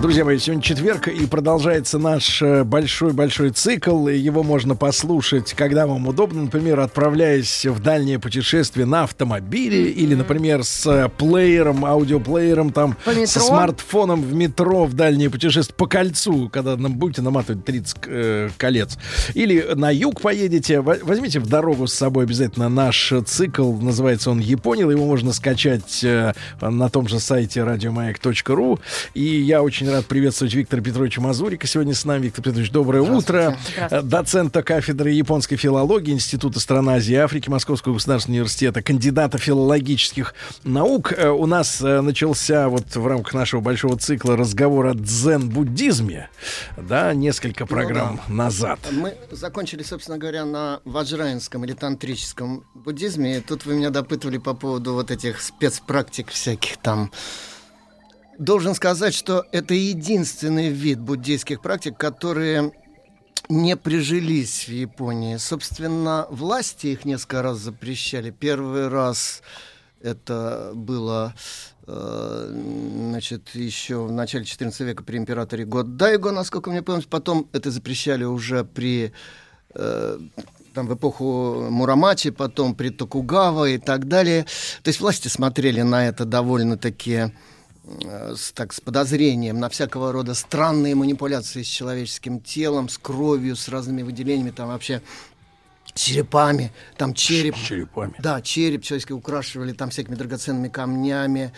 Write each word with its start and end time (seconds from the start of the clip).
Друзья 0.00 0.26
мои, 0.26 0.38
сегодня 0.38 0.62
четверг, 0.62 1.08
и 1.08 1.26
продолжается 1.26 1.98
наш 1.98 2.42
э, 2.42 2.64
большой-большой 2.64 3.48
цикл. 3.50 4.08
Его 4.08 4.42
можно 4.42 4.76
послушать, 4.76 5.54
когда 5.54 5.86
вам 5.86 6.06
удобно. 6.06 6.42
Например, 6.42 6.80
отправляясь 6.80 7.64
в 7.64 7.80
дальнее 7.80 8.18
путешествие 8.18 8.84
на 8.84 9.04
автомобиле 9.04 9.90
или, 9.90 10.14
например, 10.14 10.64
с 10.64 10.86
э, 10.86 11.08
плеером, 11.08 11.86
аудиоплеером, 11.86 12.72
там, 12.72 12.94
со 13.24 13.40
смартфоном 13.40 14.22
в 14.22 14.34
метро 14.34 14.84
в 14.84 14.92
дальнее 14.92 15.30
путешествие 15.30 15.74
по 15.74 15.86
кольцу, 15.86 16.50
когда 16.50 16.76
нам 16.76 16.96
будете 16.96 17.22
наматывать 17.22 17.64
30 17.64 17.96
э, 18.06 18.50
колец. 18.58 18.98
Или 19.32 19.66
на 19.74 19.90
юг 19.90 20.20
поедете, 20.20 20.82
возьмите 20.82 21.40
в 21.40 21.46
дорогу 21.48 21.86
с 21.86 21.94
собой 21.94 22.24
обязательно 22.24 22.68
наш 22.68 23.14
цикл, 23.24 23.72
называется 23.72 24.30
он 24.30 24.40
«Япония». 24.40 24.82
Его 24.82 25.06
можно 25.06 25.32
скачать 25.32 26.04
э, 26.04 26.34
на 26.60 26.90
том 26.90 27.08
же 27.08 27.18
сайте 27.18 27.64
радиомаяк.ру. 27.64 28.78
И 29.14 29.24
я 29.24 29.62
очень 29.62 29.85
очень 29.86 29.94
рад 29.94 30.06
приветствовать 30.06 30.52
Виктора 30.52 30.82
Петровича 30.82 31.20
Мазурика. 31.20 31.64
Сегодня 31.68 31.94
с 31.94 32.04
нами. 32.04 32.24
Виктор 32.24 32.42
Петрович, 32.42 32.72
доброе 32.72 33.02
утро. 33.02 33.56
Здравствуйте. 33.76 34.02
Доцента 34.02 34.62
кафедры 34.64 35.10
японской 35.10 35.54
филологии 35.54 36.12
Института 36.12 36.58
стран 36.58 36.88
Азии 36.88 37.12
и 37.12 37.16
Африки 37.16 37.48
Московского 37.48 37.94
государственного 37.94 38.40
университета, 38.40 38.82
кандидата 38.82 39.38
филологических 39.38 40.34
наук. 40.64 41.12
Э, 41.12 41.28
у 41.28 41.46
нас 41.46 41.80
э, 41.80 42.00
начался 42.00 42.68
вот 42.68 42.96
в 42.96 43.06
рамках 43.06 43.32
нашего 43.34 43.60
большого 43.60 43.96
цикла 43.96 44.36
разговор 44.36 44.86
о 44.86 44.94
дзен-буддизме. 44.94 46.30
Да, 46.76 47.14
несколько 47.14 47.62
ну 47.62 47.68
программ 47.68 48.14
ну, 48.14 48.22
да. 48.26 48.34
назад. 48.34 48.80
Мы 48.90 49.14
закончили, 49.30 49.84
собственно 49.84 50.18
говоря, 50.18 50.44
на 50.44 50.80
ваджраинском 50.84 51.64
или 51.64 51.74
тантрическом 51.74 52.64
буддизме. 52.74 53.38
И 53.38 53.40
тут 53.40 53.64
вы 53.66 53.74
меня 53.74 53.90
допытывали 53.90 54.38
по 54.38 54.52
поводу 54.52 54.94
вот 54.94 55.12
этих 55.12 55.40
спецпрактик 55.40 56.30
всяких 56.30 56.76
там 56.78 57.12
Должен 58.38 58.74
сказать, 58.74 59.14
что 59.14 59.44
это 59.52 59.74
единственный 59.74 60.68
вид 60.68 61.00
буддийских 61.00 61.62
практик, 61.62 61.96
которые 61.96 62.72
не 63.48 63.76
прижились 63.76 64.66
в 64.68 64.72
Японии. 64.72 65.36
Собственно, 65.36 66.26
власти 66.30 66.88
их 66.88 67.04
несколько 67.04 67.42
раз 67.42 67.58
запрещали. 67.58 68.30
Первый 68.30 68.88
раз 68.88 69.42
это 70.02 70.72
было 70.74 71.34
э, 71.86 72.50
значит, 73.08 73.54
еще 73.54 74.04
в 74.04 74.12
начале 74.12 74.44
XIV 74.44 74.84
века 74.84 75.02
при 75.02 75.16
императоре 75.16 75.64
Годдайго, 75.64 76.30
насколько 76.30 76.70
мне 76.70 76.82
помню. 76.82 77.04
Потом 77.08 77.48
это 77.52 77.70
запрещали 77.70 78.24
уже 78.24 78.64
при 78.64 79.12
э, 79.74 80.18
там, 80.74 80.86
в 80.86 80.94
эпоху 80.94 81.68
Мурамачи, 81.70 82.30
потом 82.30 82.74
при 82.74 82.90
Токугава 82.90 83.70
и 83.70 83.78
так 83.78 84.08
далее. 84.08 84.44
То 84.82 84.88
есть 84.88 85.00
власти 85.00 85.28
смотрели 85.28 85.80
на 85.80 86.06
это 86.06 86.24
довольно-таки 86.24 87.32
с, 87.86 88.52
так, 88.52 88.72
с 88.72 88.80
подозрением 88.80 89.60
на 89.60 89.68
всякого 89.68 90.12
рода 90.12 90.34
странные 90.34 90.94
манипуляции 90.94 91.62
с 91.62 91.66
человеческим 91.66 92.40
телом, 92.40 92.88
с 92.88 92.98
кровью, 92.98 93.56
с 93.56 93.68
разными 93.68 94.02
выделениями, 94.02 94.50
там 94.50 94.68
вообще 94.68 95.02
черепами, 95.94 96.72
там 96.96 97.14
череп. 97.14 97.54
Черепами. 97.56 98.14
Да, 98.18 98.42
череп 98.42 98.82
человеческий 98.82 99.14
украшивали 99.14 99.72
там 99.72 99.90
всякими 99.90 100.16
драгоценными 100.16 100.68
камнями, 100.68 101.52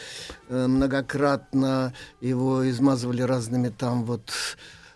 э, 0.49 0.67
многократно 0.67 1.95
его 2.21 2.69
измазывали 2.69 3.23
разными 3.23 3.71
там 3.71 4.05
вот 4.05 4.31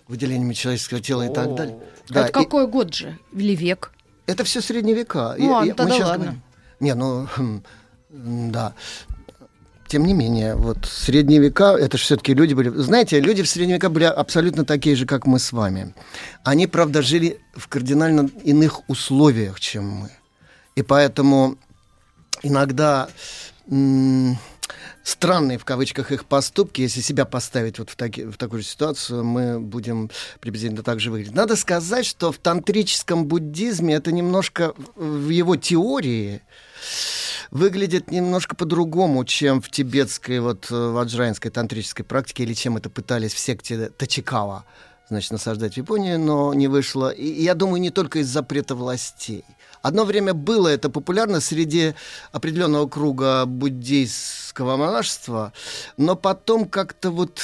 выделениями 0.09 0.53
человеческого 0.53 1.01
тела 1.01 1.27
и 1.31 1.33
так 1.33 1.55
далее. 1.55 1.79
Да, 2.09 2.25
это 2.25 2.33
какой 2.33 2.67
год 2.67 2.95
же? 2.95 3.19
Или 3.33 3.57
век? 3.57 3.93
Это 4.27 4.45
все 4.45 4.61
средние 4.61 4.95
века. 4.95 5.35
Ну, 5.39 5.61
я, 5.61 5.67
я, 5.69 5.75
тогда 5.75 5.97
ладно. 5.97 6.25
Говорим, 6.25 6.43
не, 6.81 6.95
ну, 6.95 7.27
хм, 7.35 7.63
да 8.11 8.75
тем 9.93 10.07
не 10.07 10.15
менее, 10.15 10.55
вот 10.55 10.87
средние 10.87 11.39
века, 11.39 11.77
это 11.77 11.99
же 11.99 12.05
все-таки 12.05 12.33
люди 12.33 12.55
были... 12.55 12.71
Знаете, 12.71 13.21
люди 13.21 13.43
в 13.43 13.49
средние 13.49 13.77
века 13.77 13.91
были 13.91 14.05
абсолютно 14.05 14.65
такие 14.65 14.97
же, 14.97 15.05
как 15.05 15.27
мы 15.27 15.39
с 15.39 15.53
вами. 15.53 15.93
Они, 16.45 16.67
правда, 16.67 17.03
жили 17.03 17.41
в 17.55 17.69
кардинально 17.69 18.31
иных 18.43 18.89
условиях, 18.89 19.61
чем 19.61 19.87
мы. 19.91 20.11
И 20.77 20.83
поэтому 20.83 21.59
иногда 22.43 23.11
странные, 25.05 25.59
в 25.59 25.67
кавычках, 25.67 26.11
их 26.11 26.25
поступки, 26.25 26.81
если 26.81 27.03
себя 27.03 27.27
поставить 27.27 27.79
вот 27.79 27.91
в, 27.91 27.97
таки, 27.97 28.25
в 28.25 28.39
такую 28.39 28.63
же 28.63 28.69
ситуацию, 28.69 29.23
мы 29.23 29.61
будем 29.61 30.11
приблизительно 30.41 30.83
так 30.83 31.01
же 31.01 31.11
выглядеть. 31.11 31.35
Надо 31.35 31.55
сказать, 31.55 32.07
что 32.07 32.33
в 32.33 32.39
тантрическом 32.39 33.27
буддизме 33.27 33.93
это 33.93 34.11
немножко 34.11 34.73
в 34.97 35.29
его 35.29 35.57
теории 35.57 36.41
выглядит 37.53 38.11
немножко 38.11 38.57
по-другому, 38.57 39.25
чем 39.27 39.61
в 39.61 39.71
тибетской 39.71 40.41
вот 40.41 40.71
э, 40.71 40.75
ваджрайнской 40.75 41.51
тантрической 41.51 42.05
практике, 42.05 42.45
или 42.45 42.55
чем 42.55 42.79
это 42.79 42.89
пытались 42.89 43.35
в 43.35 43.39
секте 43.39 43.91
Тачикава 43.91 44.65
значит, 45.11 45.31
насаждать 45.33 45.75
в 45.75 45.77
Японии, 45.77 46.17
но 46.17 46.55
не 46.55 46.67
вышло. 46.67 47.11
И 47.11 47.43
я 47.43 47.55
думаю, 47.55 47.83
не 47.83 47.91
только 47.91 48.21
из 48.21 48.29
запрета 48.29 48.75
властей. 48.75 49.45
Одно 49.83 50.07
время 50.07 50.33
было 50.33 50.69
это 50.69 50.89
популярно 50.89 51.41
среди 51.41 51.95
определенного 52.31 52.89
круга 52.89 53.45
буддийского 53.45 54.79
монашества, 54.79 55.53
но 55.99 56.17
потом 56.17 56.67
как-то 56.67 57.11
вот 57.11 57.43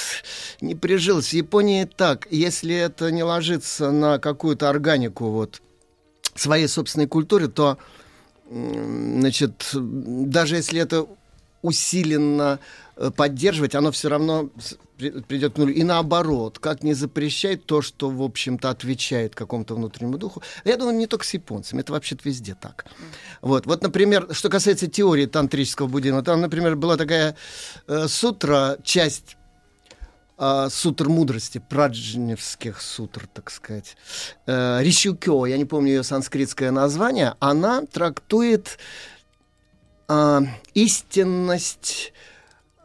не 0.62 0.74
прижилось. 0.74 1.28
В 1.28 1.32
Японии 1.34 1.84
так, 1.84 2.26
если 2.30 2.74
это 2.74 3.10
не 3.10 3.22
ложится 3.22 3.90
на 3.90 4.18
какую-то 4.18 4.70
органику 4.70 5.26
вот 5.26 5.60
своей 6.34 6.68
собственной 6.68 7.08
культуры, 7.08 7.48
то 7.48 7.76
значит, 8.50 9.70
даже 9.74 10.56
если 10.56 10.80
это 10.80 11.06
усиленно 11.62 12.60
э, 12.96 13.10
поддерживать, 13.10 13.74
оно 13.74 13.90
все 13.90 14.08
равно 14.08 14.50
придет 14.98 15.54
к 15.54 15.58
нулю. 15.58 15.72
И 15.72 15.82
наоборот, 15.84 16.58
как 16.58 16.82
не 16.82 16.94
запрещать 16.94 17.66
то, 17.66 17.82
что, 17.82 18.10
в 18.10 18.22
общем-то, 18.22 18.70
отвечает 18.70 19.34
какому-то 19.34 19.74
внутреннему 19.74 20.18
духу. 20.18 20.42
Я 20.64 20.76
думаю, 20.76 20.96
не 20.96 21.06
только 21.06 21.24
с 21.24 21.34
японцами, 21.34 21.80
это 21.80 21.92
вообще-то 21.92 22.22
везде 22.24 22.56
так. 22.60 22.86
Вот, 23.40 23.66
вот, 23.66 23.82
например, 23.82 24.28
что 24.32 24.48
касается 24.48 24.88
теории 24.88 25.26
тантрического 25.26 25.86
буддизма, 25.86 26.22
там, 26.22 26.40
например, 26.40 26.76
была 26.76 26.96
такая 26.96 27.36
э, 27.86 28.08
сутра, 28.08 28.78
часть 28.82 29.37
э, 30.38 30.68
сутр 30.70 31.08
мудрости, 31.08 31.58
праджневских 31.58 32.80
сутр, 32.80 33.26
так 33.32 33.50
сказать. 33.50 33.96
Э, 34.46 34.82
Ришюкё, 34.82 35.46
я 35.46 35.56
не 35.58 35.64
помню 35.64 35.90
ее 35.90 36.02
санскритское 36.02 36.70
название, 36.70 37.34
она 37.40 37.82
трактует 37.86 38.78
э, 40.08 40.40
истинность 40.74 42.12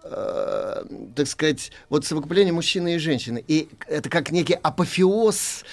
э, 0.04 0.84
так 1.16 1.28
сказать, 1.28 1.72
вот 1.90 2.06
совокупление 2.06 2.54
мужчины 2.54 2.96
и 2.96 2.98
женщины. 2.98 3.44
И 3.48 3.70
это 3.88 4.10
как 4.10 4.32
некий 4.32 4.56
апофеоз 4.56 5.64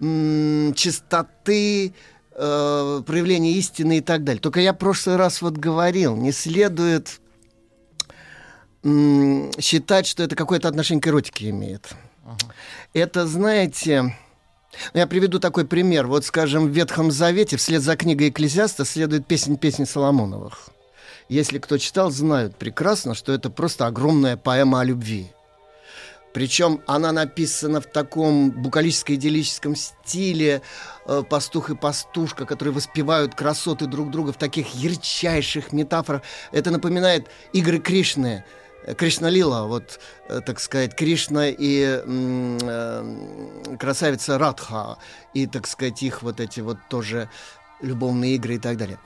чистоты, 0.00 1.92
э, 2.32 3.02
проявления 3.06 3.52
истины 3.52 3.98
и 3.98 4.00
так 4.00 4.24
далее. 4.24 4.40
Только 4.40 4.60
я 4.60 4.72
в 4.72 4.78
прошлый 4.78 5.16
раз 5.16 5.42
вот 5.42 5.54
говорил, 5.54 6.16
не 6.16 6.32
следует 6.32 7.20
считать, 8.82 10.06
что 10.06 10.22
это 10.22 10.36
какое-то 10.36 10.68
отношение 10.68 11.02
к 11.02 11.06
эротике 11.06 11.50
имеет. 11.50 11.90
Ага. 12.24 12.54
Это, 12.94 13.26
знаете, 13.26 14.16
я 14.94 15.06
приведу 15.06 15.38
такой 15.38 15.66
пример. 15.66 16.06
Вот, 16.06 16.24
скажем, 16.24 16.66
в 16.66 16.70
Ветхом 16.70 17.10
Завете 17.10 17.56
вслед 17.56 17.82
за 17.82 17.96
книгой 17.96 18.30
Экклезиаста 18.30 18.84
следует 18.84 19.26
песнь 19.26 19.56
песни 19.58 19.84
Соломоновых. 19.84 20.70
Если 21.28 21.58
кто 21.58 21.78
читал, 21.78 22.10
знают 22.10 22.56
прекрасно, 22.56 23.14
что 23.14 23.32
это 23.32 23.50
просто 23.50 23.86
огромная 23.86 24.36
поэма 24.36 24.80
о 24.80 24.84
любви. 24.84 25.30
Причем 26.32 26.80
она 26.86 27.10
написана 27.10 27.80
в 27.80 27.86
таком 27.86 28.50
букалическо-идиллическом 28.50 29.74
стиле 29.74 30.62
э, 31.06 31.22
пастух 31.28 31.70
и 31.70 31.74
пастушка, 31.74 32.46
которые 32.46 32.72
воспевают 32.72 33.34
красоты 33.34 33.86
друг 33.86 34.10
друга 34.10 34.32
в 34.32 34.36
таких 34.36 34.74
ярчайших 34.74 35.72
метафорах. 35.72 36.22
Это 36.52 36.70
напоминает 36.70 37.26
игры 37.52 37.78
Кришны– 37.78 38.44
Кришна 38.96 39.30
Лила, 39.30 39.66
вот, 39.66 40.00
э, 40.28 40.40
так 40.44 40.60
сказать, 40.60 40.94
Кришна 40.94 41.48
и 41.48 42.02
э, 42.04 43.76
красавица 43.78 44.38
Радха, 44.38 44.98
и, 45.34 45.46
так 45.46 45.66
сказать, 45.66 46.02
их 46.02 46.22
вот 46.22 46.40
эти 46.40 46.60
вот 46.60 46.78
тоже 46.88 47.28
любовные 47.82 48.34
игры 48.36 48.54
и 48.54 48.58
так 48.58 48.76
далее. 48.76 48.98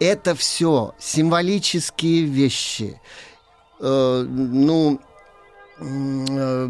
Это 0.00 0.34
все 0.34 0.94
символические 0.98 2.24
вещи. 2.24 3.00
Э, 3.80 4.24
ну, 4.28 5.00
э, 5.78 6.68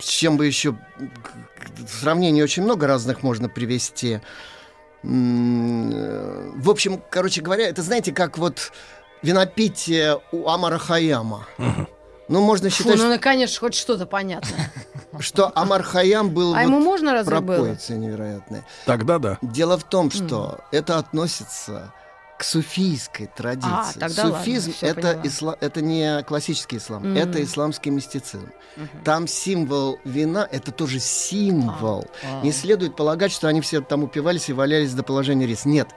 с 0.00 0.08
чем 0.08 0.36
бы 0.36 0.46
еще 0.46 0.76
сравнений 1.86 2.42
очень 2.42 2.62
много 2.62 2.86
разных 2.86 3.22
можно 3.22 3.48
привести. 3.48 4.20
Э, 5.02 6.52
в 6.56 6.70
общем, 6.70 7.02
короче 7.10 7.40
говоря, 7.40 7.68
это 7.68 7.82
знаете, 7.82 8.12
как 8.12 8.38
вот 8.38 8.72
винопитие 9.22 10.20
у 10.32 10.48
Амара 10.48 10.78
Хаяма. 10.78 11.46
Ну, 12.28 12.42
можно 12.42 12.68
считать, 12.68 12.98
Фу, 12.98 13.04
ну, 13.04 13.08
наконец, 13.08 13.56
хоть 13.56 13.74
что-то 13.74 14.04
понятно. 14.04 14.54
что 15.18 15.50
Амар 15.54 15.82
Хаям 15.82 16.28
был 16.30 16.52
А 16.54 16.58
вот 16.58 16.62
ему 16.64 16.78
можно 16.78 17.14
разве 17.14 17.40
было? 17.40 17.74
невероятная. 17.88 18.66
Тогда 18.84 19.18
да. 19.18 19.38
Дело 19.40 19.78
в 19.78 19.84
том, 19.84 20.10
что 20.10 20.58
это 20.70 20.98
относится 20.98 21.92
к 22.38 22.44
суфийской 22.44 23.28
традиции. 23.34 23.70
А, 23.72 23.92
тогда 23.98 24.24
ладно, 24.24 24.38
Суфизм 24.38 24.72
всё 24.72 24.86
это, 24.86 25.20
исла- 25.24 25.56
это 25.60 25.80
не 25.80 26.22
классический 26.22 26.76
ислам, 26.76 27.02
Мгм. 27.02 27.16
это 27.16 27.42
исламский 27.42 27.90
мистицизм. 27.90 28.50
Там 29.04 29.26
символ 29.26 29.98
вина 30.04 30.46
это 30.52 30.70
тоже 30.70 31.00
символ. 31.00 32.06
А. 32.22 32.42
Не 32.44 32.52
следует 32.52 32.94
полагать, 32.94 33.32
что 33.32 33.48
они 33.48 33.60
все 33.60 33.80
там 33.80 34.04
упивались 34.04 34.50
и 34.50 34.52
валялись 34.52 34.92
до 34.92 35.02
положения 35.02 35.46
рис. 35.46 35.64
Нет. 35.64 35.88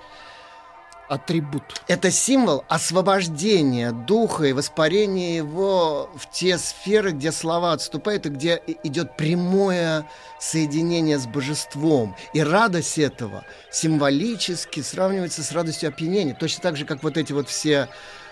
Атрибут. 1.12 1.64
Это 1.90 2.10
символ 2.10 2.64
освобождения 2.70 3.92
духа 3.92 4.46
и 4.46 4.54
воспарения 4.54 5.36
его 5.36 6.10
в 6.16 6.32
те 6.32 6.58
сферы, 6.58 7.12
где 7.12 7.34
слова 7.34 7.74
отступают 7.74 8.26
и 8.28 8.30
где 8.30 8.62
идет 8.84 9.18
прямое 9.18 10.08
соединение 10.40 11.20
с 11.20 11.28
божеством. 11.28 12.16
И 12.34 12.42
радость 12.42 12.98
этого 12.98 13.44
символически 13.70 14.80
сравнивается 14.80 15.44
с 15.44 15.52
радостью 15.52 15.90
опьянения. 15.90 16.34
Точно 16.34 16.64
так 16.64 16.78
же, 16.78 16.86
как 16.86 17.04
вот 17.04 17.18
эти 17.18 17.34
вот 17.34 17.50
все 17.50 17.90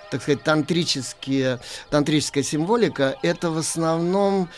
так 0.09 0.21
сказать, 0.23 0.41
тантрические, 0.43 1.59
тантрическая 1.89 2.43
символика, 2.43 3.15
это 3.21 3.51
в 3.51 3.57
основном 3.57 4.49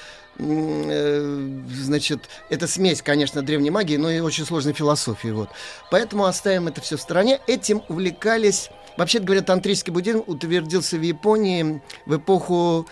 значит, 0.41 2.27
это 2.49 2.67
смесь, 2.67 3.01
конечно, 3.01 3.43
древней 3.43 3.69
магии, 3.69 3.97
но 3.97 4.09
и 4.09 4.19
очень 4.19 4.45
сложной 4.45 4.73
философии. 4.73 5.29
Вот. 5.29 5.49
Поэтому 5.91 6.25
оставим 6.25 6.67
это 6.67 6.81
все 6.81 6.97
в 6.97 7.01
стороне. 7.01 7.39
Этим 7.47 7.83
увлекались... 7.89 8.69
Вообще 8.97 9.19
говоря, 9.19 9.41
тантрический 9.41 9.93
буддизм 9.93 10.23
утвердился 10.27 10.97
в 10.97 11.01
Японии 11.01 11.81
в 12.05 12.17
эпоху 12.17 12.87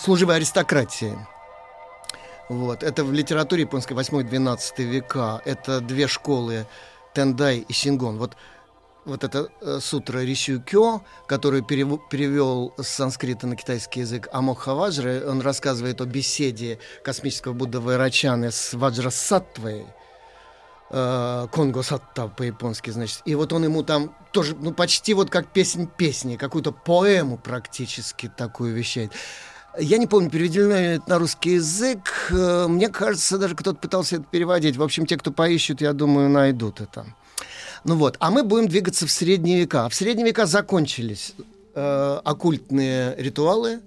служивой 0.00 0.36
аристократии. 0.36 1.18
Вот. 2.48 2.82
Это 2.82 3.04
в 3.04 3.12
литературе 3.12 3.62
японской 3.62 3.92
8-12 3.92 4.82
века. 4.84 5.42
Это 5.44 5.80
две 5.80 6.06
школы 6.06 6.66
Тендай 7.14 7.58
и 7.58 7.72
Сингон. 7.72 8.16
Вот 8.18 8.36
вот 9.08 9.24
эта 9.24 9.48
э, 9.60 9.78
сутра 9.80 10.20
Ришюкё, 10.20 11.02
которую 11.26 11.62
перев- 11.62 12.00
перевел 12.10 12.74
с 12.78 12.88
санскрита 12.88 13.46
на 13.46 13.56
китайский 13.56 14.00
язык 14.00 14.28
Амок 14.32 14.60
Хаваджра, 14.60 15.28
он 15.28 15.40
рассказывает 15.40 16.00
о 16.00 16.04
беседе 16.04 16.78
космического 17.02 17.54
Будда 17.54 17.80
Вайрачаны 17.80 18.50
с 18.52 18.74
Ваджрасаттвой, 18.74 19.86
э, 20.90 21.46
Конго 21.50 21.82
Сатта 21.82 22.28
по-японски, 22.28 22.90
значит. 22.90 23.22
И 23.24 23.34
вот 23.34 23.52
он 23.52 23.64
ему 23.64 23.82
там 23.82 24.14
тоже, 24.32 24.54
ну, 24.60 24.72
почти 24.72 25.14
вот 25.14 25.30
как 25.30 25.48
песнь 25.48 25.88
песни, 25.88 26.36
какую-то 26.36 26.72
поэму 26.72 27.38
практически 27.38 28.30
такую 28.34 28.74
вещает. 28.74 29.12
Я 29.78 29.98
не 29.98 30.06
помню, 30.06 30.30
переведено 30.30 30.74
ли 30.74 30.86
это 30.96 31.08
на 31.08 31.18
русский 31.18 31.52
язык. 31.54 32.30
Э, 32.30 32.66
Мне 32.68 32.88
кажется, 32.88 33.38
даже 33.38 33.54
кто-то 33.54 33.78
пытался 33.78 34.16
это 34.16 34.24
переводить. 34.24 34.76
В 34.76 34.82
общем, 34.82 35.06
те, 35.06 35.16
кто 35.16 35.30
поищут, 35.30 35.80
я 35.80 35.92
думаю, 35.92 36.28
найдут 36.28 36.80
это. 36.80 37.06
Ну 37.84 37.96
вот, 37.96 38.16
а 38.20 38.30
мы 38.30 38.42
будем 38.42 38.68
двигаться 38.68 39.06
в 39.06 39.10
средние 39.10 39.60
века. 39.60 39.88
В 39.88 39.94
средние 39.94 40.26
века 40.26 40.46
закончились 40.46 41.34
э, 41.74 42.20
оккультные 42.24 43.14
ритуалы, 43.16 43.80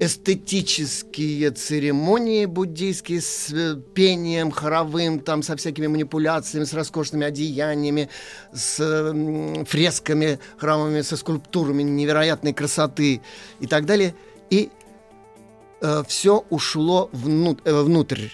эстетические 0.00 1.50
церемонии 1.50 2.46
буддийские 2.46 3.20
с 3.20 3.50
э, 3.52 3.76
пением 3.94 4.50
хоровым, 4.50 5.20
там 5.20 5.42
со 5.42 5.56
всякими 5.56 5.86
манипуляциями, 5.86 6.64
с 6.64 6.72
роскошными 6.72 7.26
одеяниями, 7.26 8.08
с 8.52 9.64
фресками 9.66 10.38
храмовыми, 10.56 11.02
со 11.02 11.16
скульптурами 11.16 11.82
невероятной 11.82 12.52
красоты 12.52 13.20
и 13.60 13.66
так 13.66 13.86
далее. 13.86 14.14
И 14.50 14.70
все 16.08 16.44
ушло 16.50 17.08
э, 17.12 17.82
внутрь. 17.82 18.30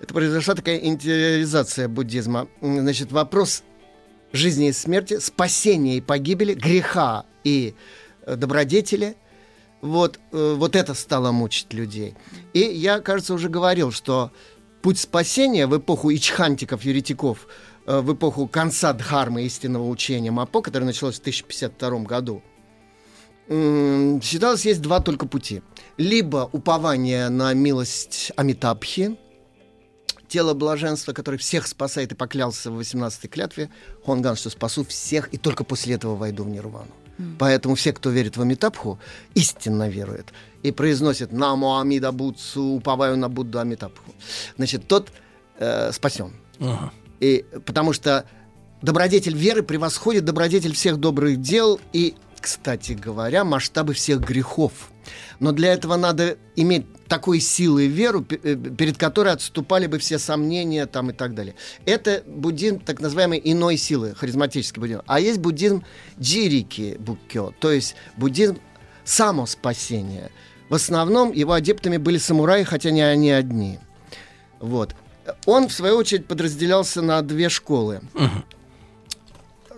Это 0.00 0.12
произошла 0.12 0.56
такая 0.56 0.78
интериализация 0.78 1.86
буддизма. 1.86 2.48
Значит, 2.60 3.12
вопрос 3.12 3.62
жизни 4.32 4.68
и 4.68 4.72
смерти, 4.72 5.18
спасения 5.18 5.96
и 5.96 6.00
погибели, 6.00 6.54
греха 6.54 7.24
и 7.44 7.74
э, 8.22 8.36
добродетели. 8.36 9.16
Вот, 9.80 10.18
э, 10.32 10.54
вот 10.56 10.76
это 10.76 10.94
стало 10.94 11.32
мучить 11.32 11.72
людей. 11.72 12.14
И 12.52 12.60
я, 12.60 13.00
кажется, 13.00 13.34
уже 13.34 13.48
говорил, 13.48 13.92
что 13.92 14.32
путь 14.82 14.98
спасения 14.98 15.66
в 15.66 15.76
эпоху 15.76 16.12
ичхантиков, 16.12 16.84
еретиков, 16.84 17.46
э, 17.86 18.00
в 18.00 18.14
эпоху 18.14 18.48
конца 18.48 18.92
дхармы 18.92 19.42
истинного 19.44 19.88
учения 19.88 20.30
Мапо, 20.30 20.62
которое 20.62 20.86
началось 20.86 21.16
в 21.16 21.20
1052 21.20 22.00
году, 22.00 22.42
считалось, 23.48 24.66
есть 24.66 24.82
два 24.82 25.00
только 25.00 25.26
пути. 25.26 25.62
Либо 25.96 26.50
упование 26.52 27.30
на 27.30 27.54
милость 27.54 28.30
Амитабхи, 28.36 29.16
тело 30.28 30.54
блаженства, 30.54 31.12
которое 31.12 31.38
всех 31.38 31.66
спасает 31.66 32.12
и 32.12 32.14
поклялся 32.14 32.70
в 32.70 32.78
18-й 32.78 33.28
клятве, 33.28 33.70
Хонган, 34.04 34.36
что 34.36 34.50
спасу 34.50 34.84
всех, 34.84 35.28
и 35.32 35.38
только 35.38 35.64
после 35.64 35.94
этого 35.94 36.14
войду 36.14 36.44
в 36.44 36.48
нирвану. 36.48 36.92
Поэтому 37.38 37.74
все, 37.74 37.92
кто 37.92 38.10
верит 38.10 38.36
в 38.36 38.42
Амитабху, 38.42 38.98
истинно 39.34 39.88
верует 39.88 40.26
и 40.62 40.70
произносит 40.70 41.32
«Намо 41.32 41.80
Амида 41.80 42.12
Бутсу, 42.12 42.62
уповаю 42.62 43.16
на 43.16 43.28
Будду 43.28 43.58
Амитабху». 43.58 44.14
Значит, 44.56 44.86
тот 44.86 45.10
э, 45.58 45.90
спасен. 45.92 46.32
Ага. 46.60 46.92
И, 47.18 47.44
потому 47.66 47.92
что 47.92 48.24
добродетель 48.82 49.36
веры 49.36 49.64
превосходит 49.64 50.24
добродетель 50.24 50.74
всех 50.74 50.98
добрых 50.98 51.40
дел 51.40 51.80
и, 51.92 52.14
кстати 52.40 52.92
говоря, 52.92 53.44
масштабы 53.44 53.94
всех 53.94 54.20
грехов. 54.20 54.92
Но 55.40 55.50
для 55.50 55.72
этого 55.72 55.96
надо 55.96 56.38
иметь 56.54 56.86
такой 57.08 57.40
силы 57.40 57.86
веру, 57.86 58.22
пе- 58.22 58.40
э, 58.42 58.54
перед 58.54 58.96
которой 58.98 59.32
отступали 59.32 59.86
бы 59.86 59.98
все 59.98 60.18
сомнения 60.18 60.86
там 60.86 61.10
и 61.10 61.12
так 61.12 61.34
далее. 61.34 61.54
Это 61.86 62.22
буддизм 62.26 62.80
так 62.80 63.00
называемой 63.00 63.40
иной 63.42 63.76
силы, 63.76 64.14
харизматический 64.14 64.80
буддизм. 64.80 65.02
А 65.06 65.18
есть 65.18 65.38
буддизм 65.38 65.84
джирики 66.20 66.96
буккё, 66.98 67.52
то 67.58 67.72
есть 67.72 67.96
буддизм 68.16 68.58
самоспасения. 69.04 70.30
В 70.68 70.74
основном 70.74 71.32
его 71.32 71.54
адептами 71.54 71.96
были 71.96 72.18
самураи, 72.18 72.62
хотя 72.62 72.90
не 72.90 73.00
они 73.02 73.30
одни. 73.30 73.78
Вот. 74.60 74.94
Он, 75.46 75.68
в 75.68 75.72
свою 75.72 75.96
очередь, 75.96 76.26
подразделялся 76.26 77.02
на 77.02 77.22
две 77.22 77.48
школы. 77.48 78.00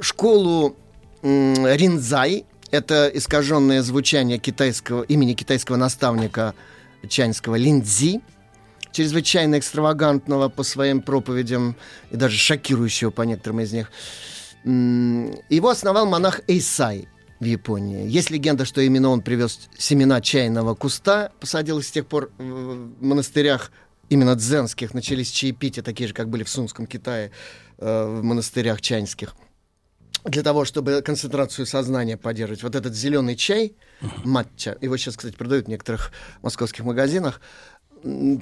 Школу 0.00 0.76
Ринзай, 1.22 2.44
это 2.70 3.10
искаженное 3.12 3.82
звучание 3.82 4.38
китайского, 4.38 5.02
имени 5.02 5.34
китайского 5.34 5.76
наставника 5.76 6.54
чайнского 7.08 7.56
Линдзи, 7.56 8.20
чрезвычайно 8.92 9.58
экстравагантного 9.58 10.48
по 10.48 10.62
своим 10.62 11.00
проповедям 11.02 11.76
и 12.10 12.16
даже 12.16 12.36
шокирующего 12.36 13.10
по 13.10 13.22
некоторым 13.22 13.60
из 13.60 13.72
них. 13.72 13.90
Его 14.64 15.68
основал 15.68 16.06
монах 16.06 16.40
Эйсай 16.46 17.08
в 17.38 17.44
Японии. 17.44 18.06
Есть 18.08 18.30
легенда, 18.30 18.64
что 18.64 18.80
именно 18.80 19.08
он 19.08 19.22
привез 19.22 19.68
семена 19.78 20.20
чайного 20.20 20.74
куста, 20.74 21.32
посадил 21.40 21.78
их 21.78 21.86
с 21.86 21.90
тех 21.90 22.06
пор 22.06 22.30
в 22.36 23.02
монастырях 23.02 23.70
именно 24.10 24.34
дзенских 24.34 24.92
начались 24.92 25.30
чаепития, 25.30 25.82
такие 25.82 26.08
же, 26.08 26.14
как 26.14 26.28
были 26.28 26.42
в 26.42 26.50
Сунском 26.50 26.86
Китае, 26.86 27.30
э, 27.78 28.04
в 28.04 28.22
монастырях 28.22 28.82
чайнских 28.82 29.34
для 30.24 30.42
того, 30.42 30.64
чтобы 30.64 31.02
концентрацию 31.02 31.66
сознания 31.66 32.16
поддерживать. 32.16 32.62
Вот 32.62 32.74
этот 32.74 32.94
зеленый 32.94 33.36
чай, 33.36 33.74
матча, 34.24 34.76
его 34.80 34.96
сейчас, 34.96 35.16
кстати, 35.16 35.34
продают 35.34 35.66
в 35.66 35.68
некоторых 35.68 36.12
московских 36.42 36.84
магазинах, 36.84 37.40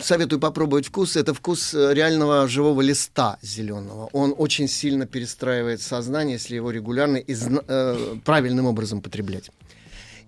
Советую 0.00 0.38
попробовать 0.38 0.86
вкус. 0.86 1.16
Это 1.16 1.34
вкус 1.34 1.74
э, 1.74 1.92
реального 1.92 2.46
живого 2.46 2.80
листа 2.80 3.38
зеленого. 3.42 4.08
Он 4.12 4.32
очень 4.38 4.68
сильно 4.68 5.04
перестраивает 5.04 5.82
сознание, 5.82 6.34
если 6.34 6.54
его 6.54 6.70
регулярно 6.70 7.16
и 7.16 7.34
э, 7.34 8.16
правильным 8.24 8.66
образом 8.66 9.00
потреблять. 9.00 9.50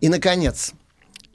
И, 0.01 0.09
наконец, 0.09 0.73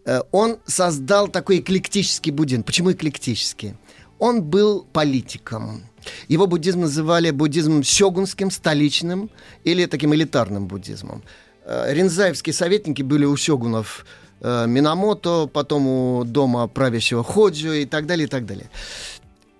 э, 0.05 0.19
он 0.31 0.57
создал 0.65 1.29
такой 1.29 1.59
эклектический 1.59 2.33
буддизм. 2.33 2.63
Почему 2.63 2.91
эклектический? 2.91 3.75
Он 4.19 4.43
был 4.43 4.85
политиком. 4.91 5.83
Его 6.27 6.47
буддизм 6.47 6.81
называли 6.81 7.31
буддизмом 7.31 7.83
сёгунским, 7.83 8.51
столичным 8.51 9.29
или 9.63 9.85
таким 9.85 10.13
элитарным 10.13 10.67
буддизмом. 10.67 11.23
Э, 11.65 11.93
Ринзаевские 11.93 12.53
советники 12.53 13.01
были 13.01 13.25
у 13.25 13.35
сёгунов 13.37 14.05
э, 14.41 14.65
Минамото, 14.67 15.49
потом 15.51 15.87
у 15.87 16.23
дома 16.23 16.67
правящего 16.67 17.23
Ходжо 17.23 17.73
и 17.73 17.85
так 17.85 18.05
далее, 18.05 18.27
и 18.27 18.29
так 18.29 18.45
далее. 18.45 18.69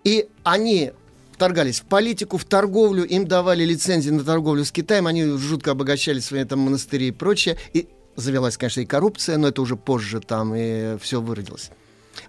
И 0.04 0.28
они 0.44 0.92
вторгались 1.34 1.82
в 1.82 1.86
политику, 1.86 2.38
в 2.38 2.46
торговлю, 2.46 3.04
им 3.04 3.28
давали 3.28 3.66
лицензии 3.66 4.12
на 4.12 4.24
торговлю 4.24 4.64
с 4.64 4.72
Китаем, 4.72 5.08
они 5.08 5.24
жутко 5.38 5.72
обогащали 5.72 6.20
свои 6.20 6.46
там 6.46 6.60
монастыри 6.60 7.08
и 7.08 7.12
прочее. 7.12 7.58
И 7.74 7.90
завелась, 8.16 8.58
конечно, 8.58 8.82
и 8.82 8.86
коррупция, 8.86 9.38
но 9.38 9.50
это 9.50 9.62
уже 9.62 9.76
позже 9.76 10.22
там 10.22 10.54
и 10.56 10.98
все 11.00 11.22
выродилось. 11.22 11.72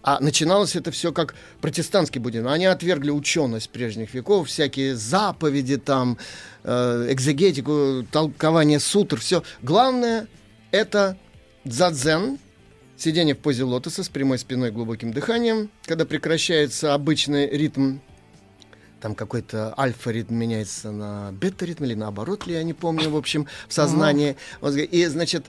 А 0.02 0.20
начиналось 0.20 0.76
это 0.76 0.90
все 0.90 1.12
как 1.12 1.34
протестантский 1.60 2.20
буддизм. 2.20 2.48
Они 2.48 2.66
отвергли 2.66 3.10
ученость 3.10 3.70
прежних 3.70 4.14
веков, 4.14 4.48
всякие 4.48 4.94
заповеди, 4.94 5.76
там, 5.76 6.18
э, 6.64 7.08
экзегетику, 7.10 8.06
толкование 8.10 8.80
сутр, 8.80 9.18
все. 9.20 9.42
Главное— 9.62 10.26
это 10.70 11.16
дзадзен, 11.64 12.38
сидение 12.96 13.34
в 13.34 13.38
позе 13.38 13.64
лотоса 13.64 14.02
с 14.02 14.08
прямой 14.08 14.38
спиной 14.38 14.70
глубоким 14.70 15.12
дыханием, 15.12 15.70
когда 15.84 16.04
прекращается 16.04 16.94
обычный 16.94 17.48
ритм 17.48 17.98
там 19.00 19.14
какой-то 19.14 19.74
альфа-ритм 19.78 20.34
меняется 20.34 20.90
на 20.90 21.30
бета-ритм 21.32 21.84
или 21.84 21.94
наоборот 21.94 22.46
ли, 22.46 22.54
я 22.54 22.62
не 22.62 22.72
помню, 22.72 23.10
в 23.10 23.16
общем, 23.16 23.46
в 23.68 23.72
сознании. 23.72 24.36
И, 24.90 25.06
значит, 25.06 25.46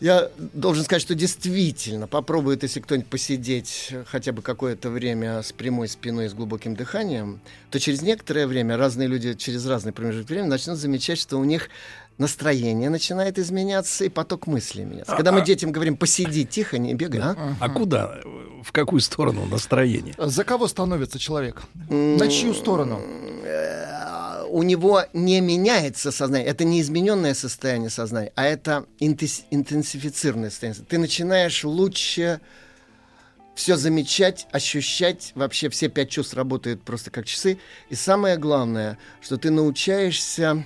я 0.00 0.30
должен 0.36 0.84
сказать, 0.84 1.02
что 1.02 1.14
действительно 1.14 2.06
попробует, 2.06 2.62
если 2.62 2.80
кто-нибудь 2.80 3.08
посидеть 3.08 3.92
хотя 4.06 4.32
бы 4.32 4.42
какое-то 4.42 4.90
время 4.90 5.42
с 5.42 5.52
прямой 5.52 5.88
спиной 5.88 6.26
и 6.26 6.28
с 6.28 6.34
глубоким 6.34 6.74
дыханием, 6.74 7.40
то 7.70 7.80
через 7.80 8.02
некоторое 8.02 8.46
время 8.46 8.76
разные 8.76 9.08
люди 9.08 9.34
через 9.34 9.66
разный 9.66 9.92
промежуток 9.92 10.30
времени 10.30 10.48
начнут 10.48 10.78
замечать, 10.78 11.18
что 11.18 11.38
у 11.38 11.44
них 11.44 11.68
настроение 12.18 12.90
начинает 12.90 13.38
изменяться 13.38 14.04
и 14.04 14.08
поток 14.08 14.46
мыслей 14.46 14.84
меняться. 14.84 15.14
Когда 15.14 15.32
мы 15.32 15.42
детям 15.44 15.72
говорим 15.72 15.96
«посиди 15.96 16.44
тихо, 16.44 16.78
не 16.78 16.94
бегай», 16.94 17.20
а? 17.20 17.54
А 17.60 17.68
куда? 17.68 18.20
В 18.62 18.72
какую 18.72 19.00
сторону 19.00 19.46
настроение? 19.46 20.14
За 20.18 20.44
кого 20.44 20.66
становится 20.66 21.18
человек? 21.18 21.62
На 21.88 22.28
чью 22.28 22.54
сторону? 22.54 23.00
У 24.48 24.62
него 24.62 25.04
не 25.12 25.40
меняется 25.40 26.10
сознание. 26.10 26.46
Это 26.46 26.64
не 26.64 26.80
измененное 26.80 27.34
состояние 27.34 27.90
сознания, 27.90 28.32
а 28.34 28.44
это 28.44 28.86
интенс- 29.00 29.44
интенсифицированное 29.50 30.50
состояние. 30.50 30.84
Ты 30.88 30.98
начинаешь 30.98 31.64
лучше 31.64 32.40
все 33.54 33.76
замечать, 33.76 34.46
ощущать. 34.52 35.32
Вообще 35.34 35.68
все 35.68 35.88
пять 35.88 36.10
чувств 36.10 36.34
работают 36.34 36.82
просто 36.82 37.10
как 37.10 37.26
часы. 37.26 37.58
И 37.88 37.94
самое 37.94 38.36
главное, 38.36 38.98
что 39.20 39.36
ты 39.36 39.50
научаешься 39.50 40.64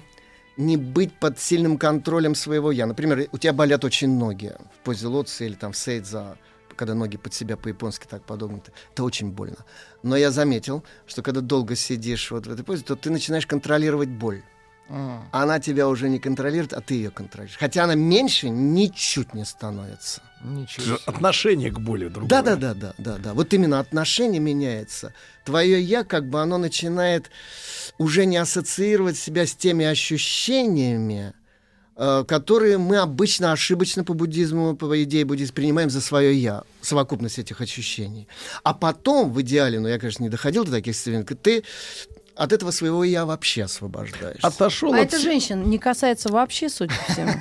не 0.56 0.76
быть 0.76 1.12
под 1.18 1.40
сильным 1.40 1.78
контролем 1.78 2.34
своего 2.34 2.70
я. 2.70 2.86
Например, 2.86 3.28
у 3.32 3.38
тебя 3.38 3.52
болят 3.52 3.84
очень 3.84 4.10
ноги 4.16 4.52
в 4.74 4.84
позе 4.84 5.06
лотоса 5.06 5.44
или 5.44 5.54
там 5.54 5.72
в 5.72 5.76
сейдза, 5.76 6.36
когда 6.80 6.94
ноги 6.94 7.18
под 7.18 7.34
себя 7.34 7.58
по-японски 7.58 8.06
так 8.08 8.24
подогнуты. 8.24 8.72
Это 8.94 9.04
очень 9.04 9.32
больно. 9.32 9.58
Но 10.02 10.16
я 10.16 10.30
заметил, 10.30 10.82
что 11.06 11.20
когда 11.20 11.42
долго 11.42 11.76
сидишь 11.76 12.30
вот 12.30 12.46
в 12.46 12.50
этой 12.50 12.64
позе, 12.64 12.82
то 12.82 12.96
ты 12.96 13.10
начинаешь 13.10 13.46
контролировать 13.46 14.08
боль. 14.08 14.42
А, 14.88 15.22
Она 15.30 15.60
тебя 15.60 15.88
уже 15.88 16.08
не 16.08 16.18
контролирует, 16.18 16.72
а 16.72 16.80
ты 16.80 16.94
ее 16.94 17.10
контролируешь. 17.10 17.58
Хотя 17.58 17.84
она 17.84 17.96
меньше 17.96 18.48
ничуть 18.48 19.34
не 19.34 19.44
становится. 19.44 20.22
Ничего. 20.42 20.96
себе. 20.96 20.96
Отношение 21.04 21.70
к 21.70 21.78
боли 21.78 22.08
другое. 22.08 22.30
Да, 22.30 22.42
да, 22.42 22.56
да, 22.56 22.72
да, 22.72 22.94
да, 22.96 23.18
да. 23.18 23.34
Вот 23.34 23.52
именно 23.52 23.78
отношение 23.78 24.40
меняется. 24.40 25.12
Твое 25.44 25.82
я, 25.82 26.02
как 26.02 26.30
бы, 26.30 26.40
оно 26.40 26.56
начинает 26.56 27.30
уже 27.98 28.24
не 28.24 28.38
ассоциировать 28.38 29.18
себя 29.18 29.44
с 29.44 29.54
теми 29.54 29.84
ощущениями, 29.84 31.34
которые 32.26 32.78
мы 32.78 32.96
обычно 32.96 33.52
ошибочно 33.52 34.04
по 34.04 34.14
буддизму, 34.14 34.74
по 34.74 35.02
идее 35.02 35.26
буддизма, 35.26 35.54
принимаем 35.54 35.90
за 35.90 36.00
свое 36.00 36.34
я, 36.34 36.62
совокупность 36.80 37.38
этих 37.38 37.60
ощущений. 37.60 38.26
А 38.62 38.72
потом, 38.72 39.30
в 39.32 39.40
идеале, 39.42 39.80
но 39.80 39.88
я, 39.88 39.98
конечно, 39.98 40.22
не 40.22 40.30
доходил 40.30 40.64
до 40.64 40.70
таких 40.70 40.94
состояний, 40.94 41.24
ты 41.24 41.62
от 42.40 42.52
этого 42.52 42.70
своего 42.70 43.04
я 43.04 43.26
вообще 43.26 43.64
освобождаешься. 43.64 44.46
Отошел 44.46 44.94
А 44.94 45.00
от... 45.00 45.08
это 45.08 45.18
женщин 45.18 45.68
не 45.68 45.76
касается 45.78 46.30
вообще, 46.30 46.70
судя 46.70 46.94
по 47.06 47.12
всему. 47.12 47.32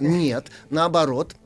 Нет, 0.00 0.48
наоборот. 0.68 1.36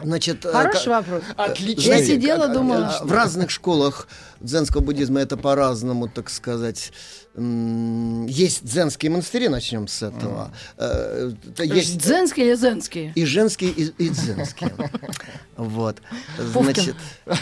Значит, 0.00 0.44
э, 0.44 0.52
Хороший 0.52 0.90
вопрос. 0.90 1.22
Отлично. 1.36 1.90
Я 1.90 2.04
сидела, 2.04 2.46
думала. 2.46 2.98
А, 3.00 3.04
В 3.04 3.10
разных 3.10 3.50
школах 3.50 4.06
дзенского 4.38 4.80
буддизма 4.80 5.18
это 5.18 5.36
по-разному, 5.36 6.08
так 6.08 6.30
сказать. 6.30 6.92
Есть 7.34 8.64
дзенские 8.64 9.10
монастыри, 9.10 9.48
начнем 9.48 9.88
с 9.88 10.00
этого. 10.00 10.52
Э, 10.78 11.32
это 11.48 11.64
Есть 11.64 11.98
Дзенские 11.98 12.46
или 12.46 12.54
зенские? 12.54 13.12
и 13.16 13.24
женские, 13.24 13.70
и, 13.70 13.84
и 13.98 14.08
дзенские. 14.08 14.72
Вот. 15.56 15.96
Значит, 16.38 16.94
э, 17.26 17.34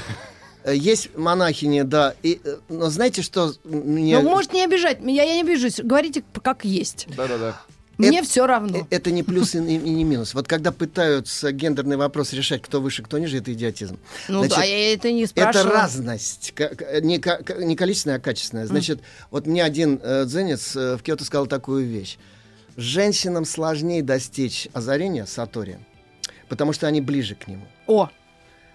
есть 0.67 1.17
монахини, 1.17 1.83
да. 1.83 2.15
И, 2.23 2.41
э, 2.45 2.57
но 2.69 2.91
знаете, 2.91 3.23
что 3.23 3.53
мне... 3.65 4.19
Ну, 4.21 4.29
может, 4.31 4.53
не 4.53 4.65
обижать. 4.65 4.99
Я, 5.03 5.23
я 5.25 5.35
не 5.35 5.43
обижусь. 5.43 5.81
Говорите, 5.81 6.23
как 6.43 6.65
есть. 6.65 7.07
Да-да-да. 7.17 7.61
Мне 7.97 8.23
все 8.23 8.47
равно. 8.47 8.79
Э, 8.79 8.83
Это 8.91 9.11
не 9.11 9.23
плюс 9.25 9.55
и, 9.57 9.59
и 9.59 9.61
не 9.79 10.05
минус. 10.05 10.33
Вот 10.35 10.47
когда 10.47 10.71
пытаются 10.71 11.51
гендерный 11.51 11.97
вопрос 11.97 12.33
решать, 12.33 12.63
кто 12.63 12.81
выше, 12.81 13.03
кто 13.03 13.19
ниже, 13.19 13.39
это 13.39 13.53
идиотизм. 13.53 13.99
Ну 14.29 14.39
Значит, 14.41 14.57
да, 14.57 14.65
я 14.65 14.95
это 14.95 15.11
не 15.11 15.23
Это 15.25 15.31
спрашивала. 15.31 15.71
разность, 15.73 16.53
ка- 16.55 16.69
ка- 16.77 17.01
не, 17.01 17.21
не 17.65 17.75
количественная, 17.77 18.19
а 18.19 18.21
качественная. 18.21 18.67
Значит, 18.67 19.01
вот 19.33 19.47
мне 19.47 19.65
один 19.65 20.01
э, 20.03 20.25
дзенец 20.27 20.77
э, 20.77 20.97
в 20.97 21.03
Киото 21.03 21.25
сказал 21.25 21.47
такую 21.49 21.87
вещь. 21.87 22.19
Женщинам 22.77 23.45
сложнее 23.45 24.05
достичь 24.05 24.69
озарения 24.73 25.27
сатори, 25.27 25.79
потому 26.49 26.73
что 26.73 26.87
они 26.87 27.01
ближе 27.01 27.35
к 27.35 27.49
нему. 27.49 27.67
О, 27.89 28.09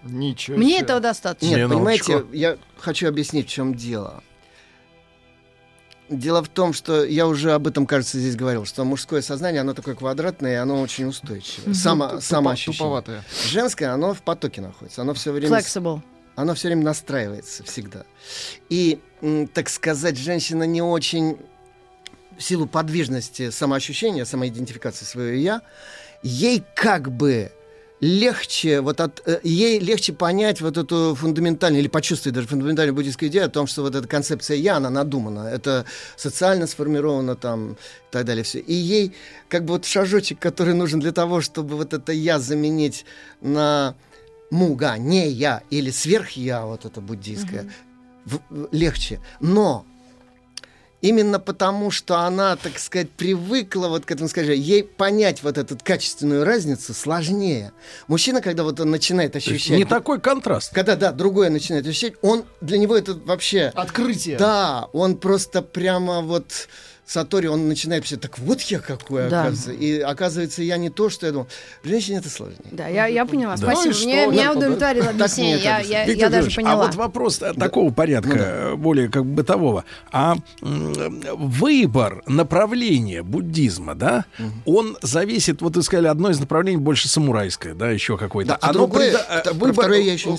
Ничего 0.04 0.56
мне 0.56 0.74
себе. 0.74 0.80
этого 0.80 1.00
достаточно. 1.00 1.46
Нет, 1.46 1.70
Минуточку. 1.70 2.12
понимаете, 2.12 2.26
я 2.32 2.58
хочу 2.78 3.08
объяснить, 3.08 3.46
в 3.46 3.50
чем 3.50 3.74
дело. 3.74 4.22
Дело 6.10 6.42
в 6.44 6.48
том, 6.48 6.74
что 6.74 7.02
я 7.02 7.26
уже 7.26 7.52
об 7.52 7.66
этом, 7.66 7.86
кажется, 7.86 8.18
здесь 8.18 8.36
говорил, 8.36 8.66
что 8.66 8.84
мужское 8.84 9.22
сознание, 9.22 9.62
оно 9.62 9.72
такое 9.72 9.94
квадратное, 9.94 10.52
и 10.52 10.56
оно 10.56 10.80
очень 10.82 11.06
устойчивое. 11.06 11.72
Само, 11.72 12.20
самоощущение. 12.20 12.78
Туповатое. 12.78 13.24
Женское, 13.48 13.86
оно 13.86 14.12
в 14.12 14.22
потоке 14.22 14.60
находится. 14.60 15.00
Оно 15.00 15.14
все 15.14 15.32
время... 15.32 15.56
Flexible. 15.56 16.02
оно 16.36 16.54
все 16.54 16.68
время 16.68 16.82
настраивается 16.82 17.64
всегда. 17.64 18.04
И, 18.68 19.00
так 19.54 19.70
сказать, 19.70 20.18
женщина 20.18 20.64
не 20.64 20.82
очень 20.82 21.38
в 22.36 22.42
силу 22.42 22.66
подвижности 22.66 23.48
самоощущения, 23.50 24.26
самоидентификации 24.26 25.06
своего 25.06 25.36
я, 25.36 25.62
ей 26.22 26.62
как 26.74 27.10
бы 27.10 27.50
легче 28.00 28.80
вот 28.80 29.00
от 29.00 29.22
э, 29.26 29.40
ей 29.44 29.78
легче 29.78 30.12
понять 30.12 30.60
вот 30.60 30.76
эту 30.76 31.14
фундаментальную 31.14 31.80
или 31.80 31.88
почувствовать 31.88 32.34
даже 32.34 32.48
фундаментальную 32.48 32.94
буддийскую 32.94 33.30
идею 33.30 33.46
о 33.46 33.48
том, 33.48 33.66
что 33.66 33.82
вот 33.82 33.94
эта 33.94 34.06
концепция 34.08 34.56
я 34.56 34.76
она 34.76 34.90
надумана, 34.90 35.48
это 35.48 35.84
социально 36.16 36.66
сформировано 36.66 37.34
там 37.36 37.72
и 37.72 37.76
так 38.10 38.24
далее 38.26 38.44
все. 38.44 38.58
И 38.58 38.74
ей 38.74 39.12
как 39.48 39.64
бы 39.64 39.74
вот 39.74 39.84
шажочек, 39.86 40.38
который 40.38 40.74
нужен 40.74 41.00
для 41.00 41.12
того, 41.12 41.40
чтобы 41.40 41.76
вот 41.76 41.94
это 41.94 42.12
я 42.12 42.38
заменить 42.38 43.04
на 43.40 43.94
муга, 44.50 44.98
не 44.98 45.28
я 45.28 45.62
или 45.70 45.90
сверх 45.90 46.30
я, 46.30 46.64
вот 46.66 46.84
это 46.84 47.00
буддийское, 47.00 47.70
в- 48.24 48.40
легче. 48.72 49.20
Но 49.40 49.86
именно 51.04 51.38
потому, 51.38 51.90
что 51.90 52.20
она, 52.20 52.56
так 52.56 52.78
сказать, 52.78 53.10
привыкла 53.10 53.88
вот 53.88 54.06
к 54.06 54.10
этому, 54.10 54.26
скажем, 54.26 54.54
ей 54.54 54.82
понять 54.82 55.42
вот 55.42 55.58
эту 55.58 55.76
качественную 55.76 56.44
разницу 56.44 56.94
сложнее. 56.94 57.72
Мужчина, 58.08 58.40
когда 58.40 58.62
вот 58.62 58.80
он 58.80 58.90
начинает 58.90 59.36
ощущать... 59.36 59.76
Не 59.76 59.84
такой 59.84 60.18
контраст. 60.18 60.72
Когда, 60.72 60.96
да, 60.96 61.12
другое 61.12 61.50
начинает 61.50 61.86
ощущать, 61.86 62.14
он, 62.22 62.46
для 62.62 62.78
него 62.78 62.96
это 62.96 63.12
вообще... 63.12 63.70
Открытие. 63.74 64.38
Да, 64.38 64.88
он 64.94 65.18
просто 65.18 65.60
прямо 65.60 66.22
вот 66.22 66.68
Сатори, 67.06 67.46
он 67.48 67.68
начинает 67.68 68.02
писать, 68.04 68.20
так 68.20 68.38
вот 68.38 68.60
я 68.62 68.78
какой, 68.80 69.28
Да. 69.28 69.42
оказывается. 69.42 69.72
И 69.72 70.00
оказывается, 70.00 70.62
я 70.62 70.76
не 70.78 70.88
то, 70.90 71.10
что 71.10 71.26
я 71.26 71.32
думал. 71.32 71.48
Женщине 71.82 72.18
это 72.18 72.30
сложнее. 72.30 72.58
Да, 72.72 72.88
я, 72.88 73.06
я 73.06 73.26
поняла. 73.26 73.56
Да. 73.56 73.72
Спасибо. 73.72 73.94
Ну? 73.94 74.04
Мне, 74.06 74.26
меня 74.26 74.52
Ну, 74.52 74.58
удовлетворило 74.58 75.10
объяснение. 75.10 75.58
Я, 75.62 75.80
я, 75.80 76.04
я 76.04 76.06
даже 76.06 76.48
Федорович, 76.50 76.56
поняла. 76.56 76.72
А 76.72 76.76
вот 76.86 76.94
вопрос 76.94 77.42
э, 77.42 77.52
такого 77.54 77.92
порядка, 77.92 78.36
э, 78.38 78.74
более 78.76 79.08
как 79.08 79.24
бы 79.26 79.34
бытового. 79.34 79.84
А 80.12 80.36
выбор 80.62 82.22
направления 82.26 83.22
буддизма, 83.22 83.94
да, 83.94 84.24
он 84.64 84.96
зависит, 85.02 85.60
вот 85.62 85.76
вы 85.76 85.82
сказали, 85.82 86.08
одно 86.08 86.30
из 86.30 86.40
направлений 86.40 86.78
больше 86.78 87.08
самурайское, 87.08 87.74
да, 87.74 87.90
еще 87.90 88.16
какое-то. 88.16 88.52
Да, 88.52 88.58
а 88.60 88.72
другое, 88.72 89.12
э, 89.12 89.40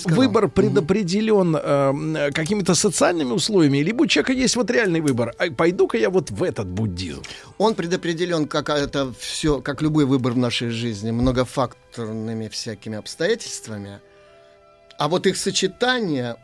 выбор 0.16 0.48
предопределен 0.48 1.56
э, 1.56 1.60
м, 1.90 2.32
какими-то 2.32 2.74
социальными 2.74 3.32
условиями, 3.32 3.78
либо 3.78 4.02
у 4.02 4.06
человека 4.06 4.32
есть 4.32 4.56
вот 4.56 4.70
реальный 4.70 5.00
выбор. 5.00 5.34
А 5.38 5.50
пойду-ка 5.50 5.96
я 5.98 6.10
вот 6.10 6.30
в 6.30 6.42
этот 6.56 6.68
буддизм. 6.68 7.22
Он 7.58 7.74
предопределен, 7.74 8.48
как 8.48 8.70
это 8.70 9.12
все, 9.18 9.60
как 9.60 9.82
любой 9.82 10.06
выбор 10.06 10.32
в 10.32 10.38
нашей 10.38 10.70
жизни, 10.70 11.10
многофакторными 11.10 12.48
всякими 12.48 12.96
обстоятельствами. 12.96 14.00
А 14.98 15.08
вот 15.08 15.26
их 15.26 15.36
сочетание 15.36 16.36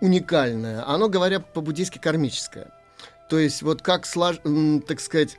уникальное, 0.00 0.88
оно, 0.88 1.08
говоря 1.08 1.40
по-буддийски, 1.40 1.98
кармическое. 1.98 2.72
То 3.28 3.38
есть 3.38 3.62
вот 3.62 3.82
как, 3.82 4.04
слож- 4.04 4.80
так 4.86 5.00
сказать, 5.00 5.36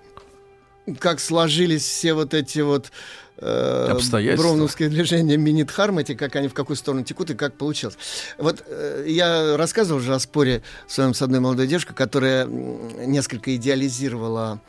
как 1.00 1.20
сложились 1.20 1.84
все 1.84 2.13
вот 2.13 2.36
эти 2.36 2.60
вот 2.60 2.91
э, 3.38 3.88
Обстоятельства. 3.92 4.48
броуновские 4.48 4.90
движения 4.90 5.38
Минитхармати, 5.38 6.16
как 6.16 6.36
они 6.36 6.48
в 6.48 6.54
какую 6.54 6.78
сторону 6.78 7.04
текут 7.04 7.32
и 7.32 7.36
как 7.36 7.58
получилось. 7.58 7.98
Вот 8.38 8.63
э, 8.68 9.06
я 9.08 9.58
рассказывал 9.58 10.00
уже 10.00 10.13
о 10.13 10.20
споре 10.20 10.63
своем 10.88 11.13
с 11.13 11.22
одной 11.22 11.40
молодой 11.40 11.68
девушкой, 11.68 11.94
которая 11.94 12.46
несколько 12.46 13.56
идеализировала 13.56 14.62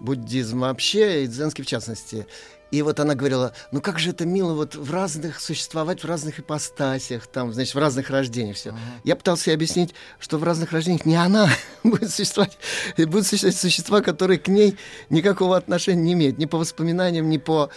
буддизм 0.00 0.60
вообще 0.60 1.24
и 1.24 1.26
дзенский 1.26 1.64
в 1.64 1.66
частности. 1.66 2.26
И 2.72 2.80
вот 2.80 2.98
она 3.00 3.14
говорила, 3.14 3.52
ну 3.70 3.82
как 3.82 3.98
же 3.98 4.10
это 4.10 4.24
мило 4.24 4.54
вот 4.54 4.74
в 4.74 4.90
разных, 4.90 5.40
существовать 5.40 6.02
в 6.02 6.06
разных 6.06 6.40
ипостасях, 6.40 7.26
там, 7.26 7.52
значит, 7.52 7.74
в 7.74 7.78
разных 7.78 8.08
рождениях 8.08 8.56
все. 8.56 8.74
Я 9.04 9.14
пытался 9.14 9.50
ей 9.50 9.56
объяснить, 9.56 9.94
что 10.18 10.38
в 10.38 10.42
разных 10.42 10.72
рождениях 10.72 11.04
не 11.04 11.16
она 11.16 11.50
будет 11.84 12.10
существовать, 12.10 12.56
и 12.96 13.04
будут 13.04 13.26
существовать 13.26 13.58
существа, 13.58 14.00
которые 14.00 14.38
к 14.38 14.48
ней 14.48 14.78
никакого 15.10 15.58
отношения 15.58 16.02
не 16.02 16.12
имеют, 16.14 16.38
ни 16.38 16.46
по 16.46 16.56
воспоминаниям, 16.56 17.28
ни 17.28 17.36
по 17.36 17.68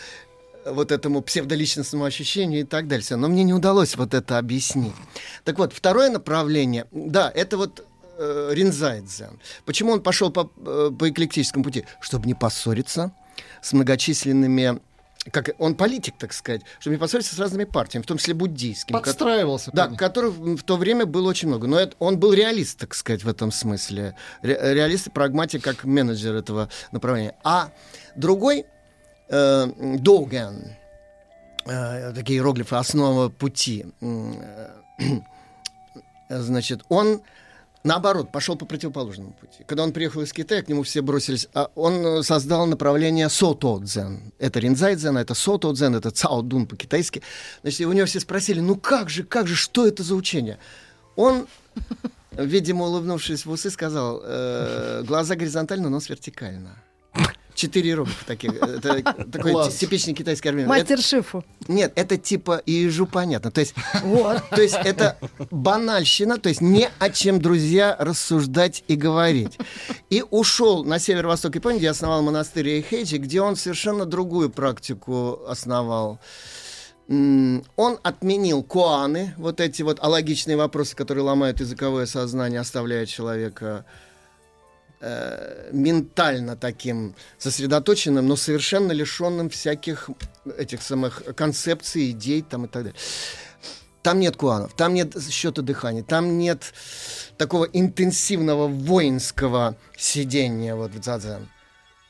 вот 0.65 0.91
этому 0.91 1.21
псевдоличностному 1.21 2.05
ощущению 2.05 2.61
и 2.61 2.63
так 2.63 2.87
далее. 2.87 3.05
Но 3.15 3.27
мне 3.27 3.43
не 3.43 3.53
удалось 3.53 3.95
вот 3.95 4.13
это 4.13 4.37
объяснить. 4.37 4.93
Так 5.43 5.57
вот, 5.59 5.73
второе 5.73 6.09
направление, 6.09 6.85
да, 6.91 7.31
это 7.33 7.57
вот 7.57 7.85
э, 8.17 8.49
Ринзайдзен. 8.53 9.39
Почему 9.65 9.91
он 9.91 10.01
пошел 10.01 10.31
по, 10.31 10.51
э, 10.65 10.91
по 10.97 11.09
эклектическому 11.09 11.63
пути? 11.63 11.85
Чтобы 12.01 12.27
не 12.27 12.33
поссориться 12.33 13.11
с 13.61 13.73
многочисленными 13.73 14.79
как 15.31 15.49
он 15.57 15.73
политик, 15.73 16.13
так 16.19 16.33
сказать, 16.33 16.61
чтобы 16.79 16.97
не 16.97 16.99
поссориться 16.99 17.33
с 17.33 17.39
разными 17.39 17.63
партиями, 17.63 18.03
в 18.03 18.05
том 18.05 18.19
числе 18.19 18.35
буддийскими. 18.35 18.95
ко- 18.95 19.05
Подстраивался. 19.05 19.71
да, 19.73 19.85
парень. 19.85 19.97
которых 19.97 20.35
в 20.35 20.61
то 20.61 20.77
время 20.77 21.07
было 21.07 21.27
очень 21.29 21.47
много. 21.47 21.65
Но 21.65 21.79
это, 21.79 21.95
он 21.97 22.19
был 22.19 22.31
реалист, 22.31 22.77
так 22.77 22.93
сказать, 22.93 23.23
в 23.23 23.27
этом 23.27 23.51
смысле. 23.51 24.15
Ре- 24.43 24.59
реалист 24.75 25.07
и 25.07 25.09
прагматик 25.09 25.63
как 25.63 25.83
менеджер 25.83 26.35
этого 26.35 26.69
направления. 26.91 27.33
А 27.43 27.71
другой, 28.15 28.65
э, 29.29 29.97
Доуган, 29.99 30.75
э, 31.65 32.13
такие 32.13 32.39
иероглифы, 32.39 32.75
основа 32.75 33.29
пути, 33.29 33.85
э, 34.01 34.69
значит, 36.29 36.83
он 36.89 37.21
наоборот 37.85 38.31
пошел 38.31 38.57
по 38.57 38.65
противоположному 38.65 39.31
пути. 39.33 39.63
Когда 39.65 39.83
он 39.83 39.93
приехал 39.93 40.21
из 40.21 40.33
Китая, 40.33 40.61
к 40.63 40.67
нему 40.67 40.83
все 40.83 41.01
бросились. 41.01 41.47
А 41.53 41.69
он 41.75 42.23
создал 42.23 42.65
направление 42.65 43.29
сото-дзен. 43.29 44.33
Это 44.39 44.59
ринзай-дзен, 44.59 45.17
это 45.17 45.33
сото-дзен, 45.33 45.95
это 45.95 46.11
цао-дун 46.11 46.65
по-китайски. 46.65 47.21
Значит, 47.61 47.87
у 47.87 47.93
него 47.93 48.07
все 48.07 48.19
спросили, 48.19 48.59
ну 48.59 48.75
как 48.75 49.09
же, 49.09 49.23
как 49.23 49.47
же, 49.47 49.55
что 49.55 49.87
это 49.87 50.03
за 50.03 50.15
учение? 50.15 50.57
Он, 51.15 51.47
видимо, 52.31 52.85
улыбнувшись 52.85 53.45
в 53.45 53.51
усы, 53.51 53.69
сказал, 53.69 54.21
э, 54.23 55.03
глаза 55.05 55.35
горизонтально, 55.35 55.89
нос 55.89 56.09
вертикально. 56.09 56.75
Четыре 57.55 57.91
иероглифа 57.91 58.25
таких. 58.25 58.53
Это 58.53 59.01
такой 59.31 59.71
типичный 59.71 60.13
китайский 60.13 60.49
армян. 60.49 60.67
Мастер 60.67 60.99
Шифу. 60.99 61.43
Нет, 61.69 61.93
это 61.95 62.17
типа 62.17 62.61
ежу 62.65 63.07
понятно. 63.07 63.49
То 63.49 63.61
есть, 63.61 63.73
Вот. 64.03 64.43
то 64.49 64.61
есть 64.61 64.75
это 64.75 65.17
банальщина, 65.51 66.37
то 66.37 66.49
есть 66.49 66.61
не 66.61 66.89
о 66.99 67.09
чем, 67.09 67.41
друзья, 67.41 67.95
рассуждать 67.97 68.83
и 68.89 68.95
говорить. 68.95 69.57
И 70.09 70.23
ушел 70.29 70.83
на 70.83 70.99
северо-восток 70.99 71.55
Японии, 71.55 71.79
где 71.79 71.89
основал 71.89 72.21
монастырь 72.21 72.67
Эйхейджи, 72.69 73.17
где 73.17 73.41
он 73.41 73.55
совершенно 73.55 74.05
другую 74.05 74.49
практику 74.49 75.39
основал. 75.47 76.19
Он 77.07 77.99
отменил 78.03 78.63
куаны, 78.63 79.33
вот 79.37 79.61
эти 79.61 79.83
вот 79.83 79.99
алогичные 80.01 80.57
вопросы, 80.57 80.95
которые 80.95 81.23
ломают 81.23 81.59
языковое 81.59 82.05
сознание, 82.07 82.59
оставляя 82.59 83.05
человека 83.05 83.85
э, 85.01 85.69
ментально 85.71 86.55
таким 86.55 87.15
сосредоточенным, 87.37 88.27
но 88.27 88.35
совершенно 88.35 88.91
лишенным 88.91 89.49
всяких 89.49 90.09
этих 90.57 90.81
самых 90.81 91.23
концепций, 91.35 92.11
идей 92.11 92.41
там 92.41 92.65
и 92.65 92.67
так 92.67 92.83
далее. 92.83 92.99
Там 94.01 94.19
нет 94.19 94.37
куанов, 94.37 94.73
там 94.75 94.93
нет 94.93 95.15
счета 95.31 95.63
дыхания, 95.63 96.03
там 96.03 96.37
нет 96.37 96.73
такого 97.37 97.65
интенсивного 97.65 98.67
воинского 98.67 99.77
сидения 99.97 100.75
вот 100.75 100.91
в 100.91 100.99
дзадзен. 100.99 101.49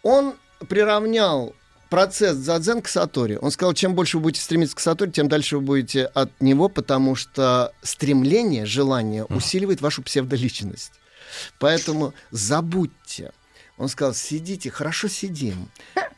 Он 0.03 0.35
приравнял 0.67 1.55
процесс 1.89 2.35
дзадзен 2.35 2.81
к 2.81 2.89
сатори. 2.89 3.37
Он 3.41 3.51
сказал, 3.51 3.73
чем 3.73 3.95
больше 3.95 4.17
вы 4.17 4.23
будете 4.23 4.41
стремиться 4.41 4.75
к 4.75 4.81
сатори, 4.81 5.11
тем 5.11 5.29
дальше 5.29 5.57
вы 5.57 5.63
будете 5.63 6.05
от 6.07 6.29
него, 6.41 6.67
потому 6.67 7.15
что 7.15 7.71
стремление, 7.81 8.65
желание 8.65 9.23
усиливает 9.25 9.79
вашу 9.79 10.03
псевдоличность. 10.03 10.91
Поэтому 11.59 12.13
забудьте. 12.31 13.31
Он 13.77 13.89
сказал, 13.89 14.13
сидите, 14.13 14.71
хорошо 14.71 15.07
сидим, 15.07 15.69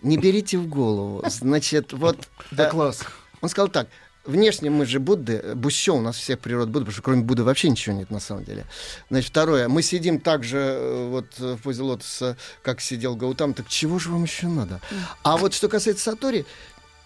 не 0.01 0.17
берите 0.17 0.57
в 0.57 0.67
голову. 0.67 1.23
Значит, 1.27 1.93
вот... 1.93 2.27
Да 2.51 2.67
э, 2.67 2.69
класс. 2.69 3.01
он 3.41 3.49
сказал 3.49 3.69
так. 3.69 3.87
Внешне 4.25 4.69
мы 4.69 4.85
же 4.85 4.99
Будды, 4.99 5.53
Буссё 5.55 5.95
у 5.95 6.01
нас 6.01 6.17
всех 6.17 6.39
природ 6.39 6.67
Будды, 6.67 6.81
потому 6.81 6.91
что 6.91 7.01
кроме 7.01 7.23
Будды 7.23 7.43
вообще 7.43 7.69
ничего 7.69 7.95
нет 7.95 8.11
на 8.11 8.19
самом 8.19 8.43
деле. 8.43 8.65
Значит, 9.09 9.29
второе. 9.29 9.69
Мы 9.69 9.81
сидим 9.81 10.19
так 10.19 10.43
же 10.43 10.57
э, 10.57 11.07
вот 11.09 11.27
э, 11.39 11.53
в 11.53 11.61
позе 11.61 11.81
лотоса, 11.81 12.37
как 12.61 12.81
сидел 12.81 13.15
Гаутам. 13.15 13.53
Так 13.53 13.69
чего 13.69 13.99
же 13.99 14.11
вам 14.11 14.23
еще 14.23 14.47
надо? 14.47 14.81
А 15.23 15.37
вот 15.37 15.53
что 15.53 15.69
касается 15.69 16.11
Сатори, 16.11 16.45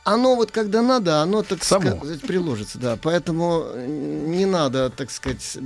оно 0.03 0.35
вот 0.35 0.51
когда 0.51 0.81
надо, 0.81 1.21
оно, 1.21 1.43
так 1.43 1.63
Само. 1.63 1.97
сказать, 1.97 2.21
приложится, 2.21 2.79
да. 2.79 2.97
Поэтому 3.01 3.65
не 3.75 4.45
надо, 4.45 4.89
так 4.89 5.11
сказать, 5.11 5.57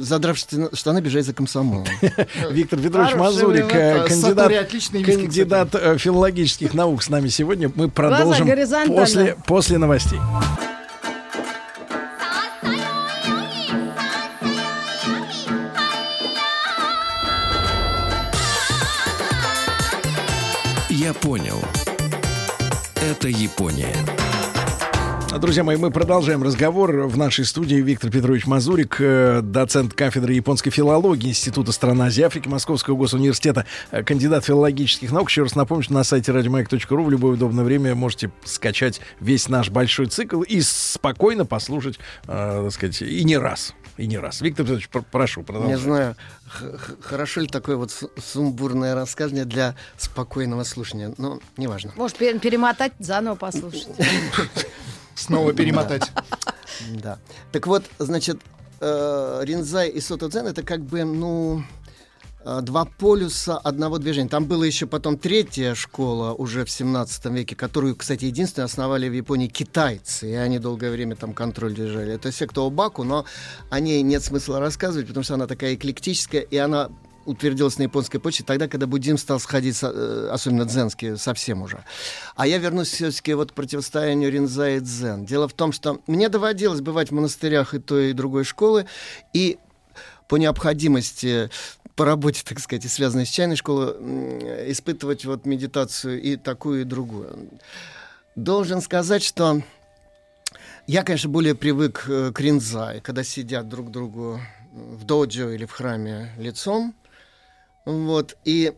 задрав 0.00 0.36
штаны- 0.36 1.00
бежать 1.00 1.24
за 1.24 1.32
комсомолом. 1.32 1.86
Виктор 2.50 2.78
Петрович 2.78 3.14
Мазурик, 3.14 3.74
э, 3.74 4.06
кандидат, 4.06 4.52
кандидат 5.04 5.74
э, 5.74 5.96
филологических 5.98 6.74
наук 6.74 7.02
с 7.02 7.08
нами 7.08 7.28
сегодня. 7.28 7.72
Мы 7.74 7.88
продолжим 7.88 8.48
после, 8.86 9.36
после 9.46 9.78
новостей. 9.78 10.20
Это 23.24 23.30
Япония. 23.30 23.88
Друзья 25.40 25.64
мои, 25.64 25.78
мы 25.78 25.90
продолжаем 25.90 26.42
разговор. 26.42 27.06
В 27.06 27.16
нашей 27.16 27.46
студии 27.46 27.76
Виктор 27.76 28.10
Петрович 28.10 28.44
Мазурик, 28.44 28.96
э, 29.00 29.40
доцент 29.42 29.94
кафедры 29.94 30.34
японской 30.34 30.68
филологии 30.68 31.30
Института 31.30 31.72
стран 31.72 32.02
Азии 32.02 32.22
Африки 32.22 32.48
Московского 32.48 32.96
госуниверситета, 32.96 33.64
э, 33.92 34.02
кандидат 34.02 34.44
филологических 34.44 35.10
наук. 35.10 35.30
Еще 35.30 35.44
раз 35.44 35.54
напомню, 35.54 35.84
что 35.84 35.94
на 35.94 36.04
сайте 36.04 36.32
радиомаяк.ру 36.32 37.02
в 37.02 37.10
любое 37.10 37.32
удобное 37.32 37.64
время 37.64 37.94
можете 37.94 38.30
скачать 38.44 39.00
весь 39.20 39.48
наш 39.48 39.70
большой 39.70 40.08
цикл 40.08 40.42
и 40.42 40.60
спокойно 40.60 41.46
послушать, 41.46 41.98
э, 42.26 42.60
так 42.64 42.72
сказать, 42.72 43.00
и 43.00 43.24
не 43.24 43.38
раз. 43.38 43.74
И 43.96 44.06
не 44.08 44.18
раз. 44.18 44.40
Виктор 44.40 44.64
Петрович, 44.64 44.88
пр- 44.88 45.04
прошу, 45.10 45.40
Не 45.40 45.46
продолжайте. 45.46 45.82
знаю, 45.82 46.16
хорошо 47.00 47.40
ли 47.40 47.46
такое 47.46 47.76
вот 47.76 47.90
су- 47.92 48.10
сумбурное 48.20 48.94
рассказывание 48.94 49.44
для 49.44 49.76
спокойного 49.96 50.64
слушания, 50.64 51.14
но 51.16 51.38
неважно. 51.56 51.92
Может, 51.96 52.18
пер- 52.20 52.40
перемотать, 52.40 52.92
заново 52.98 53.36
послушать. 53.36 53.86
Снова 55.14 55.52
перемотать. 55.52 56.10
Да. 56.90 57.18
Так 57.52 57.66
вот, 57.68 57.84
значит, 57.98 58.40
э, 58.80 59.40
Ринзай 59.44 59.88
и 59.90 60.00
Сотодзен 60.00 60.46
это 60.48 60.62
как 60.64 60.80
бы, 60.80 61.04
ну, 61.04 61.62
два 62.62 62.84
полюса 62.84 63.56
одного 63.58 63.98
движения. 63.98 64.28
Там 64.28 64.44
была 64.44 64.66
еще 64.66 64.86
потом 64.86 65.16
третья 65.18 65.74
школа 65.74 66.34
уже 66.34 66.64
в 66.64 66.70
17 66.70 67.24
веке, 67.26 67.56
которую, 67.56 67.96
кстати, 67.96 68.26
единственную 68.26 68.66
основали 68.66 69.08
в 69.08 69.12
Японии 69.12 69.48
китайцы, 69.48 70.30
и 70.30 70.34
они 70.34 70.58
долгое 70.58 70.90
время 70.90 71.16
там 71.16 71.32
контроль 71.32 71.74
держали. 71.74 72.12
Это 72.12 72.30
секта 72.32 72.60
Обаку, 72.60 73.04
но 73.04 73.24
о 73.70 73.80
ней 73.80 74.02
нет 74.02 74.22
смысла 74.22 74.60
рассказывать, 74.60 75.08
потому 75.08 75.24
что 75.24 75.34
она 75.34 75.46
такая 75.46 75.74
эклектическая, 75.74 76.42
и 76.42 76.56
она 76.56 76.90
утвердилась 77.24 77.78
на 77.78 77.84
японской 77.84 78.18
почте 78.18 78.44
тогда, 78.44 78.68
когда 78.68 78.86
буддизм 78.86 79.16
стал 79.16 79.40
сходить, 79.40 79.78
э, 79.82 80.28
особенно 80.30 80.64
дзенский, 80.64 81.16
совсем 81.16 81.62
уже. 81.62 81.84
А 82.36 82.46
я 82.46 82.58
вернусь 82.58 82.88
все-таки 82.88 83.34
вот 83.34 83.52
к 83.52 83.54
противостоянию 83.54 84.30
Ринза 84.30 84.70
и 84.70 84.80
Дзен. 84.80 85.24
Дело 85.24 85.48
в 85.48 85.52
том, 85.54 85.72
что 85.72 86.00
мне 86.06 86.28
доводилось 86.28 86.80
бывать 86.80 87.08
в 87.08 87.14
монастырях 87.14 87.74
и 87.74 87.78
той, 87.78 88.10
и 88.10 88.12
другой 88.12 88.44
школы, 88.44 88.86
и 89.32 89.58
по 90.28 90.36
необходимости 90.36 91.50
по 91.96 92.04
работе, 92.04 92.42
так 92.44 92.58
сказать, 92.58 92.84
и 92.84 92.88
связанной 92.88 93.26
с 93.26 93.30
чайной 93.30 93.56
школой, 93.56 93.92
испытывать 94.70 95.24
вот 95.24 95.46
медитацию 95.46 96.20
и 96.20 96.36
такую, 96.36 96.82
и 96.82 96.84
другую. 96.84 97.50
Должен 98.34 98.80
сказать, 98.80 99.22
что 99.22 99.62
я, 100.86 101.02
конечно, 101.02 101.30
более 101.30 101.54
привык 101.54 102.04
э, 102.08 102.32
к 102.32 102.40
ринзай, 102.40 103.00
когда 103.00 103.24
сидят 103.24 103.68
друг 103.68 103.90
другу 103.90 104.40
в 104.72 105.04
доджо 105.04 105.50
или 105.50 105.64
в 105.64 105.72
храме 105.72 106.32
лицом. 106.36 106.94
Вот. 107.86 108.36
И 108.44 108.72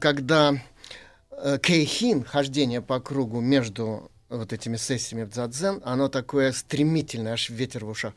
когда 0.00 0.54
э, 1.30 1.58
кейхин, 1.62 2.24
хождение 2.24 2.80
по 2.80 3.00
кругу 3.00 3.40
между 3.40 4.10
вот 4.28 4.52
этими 4.52 4.76
сессиями 4.76 5.24
в 5.24 5.30
дзадзен, 5.30 5.82
оно 5.84 6.08
такое 6.08 6.52
стремительное, 6.52 7.34
аж 7.34 7.50
ветер 7.50 7.84
в 7.84 7.90
ушах. 7.90 8.14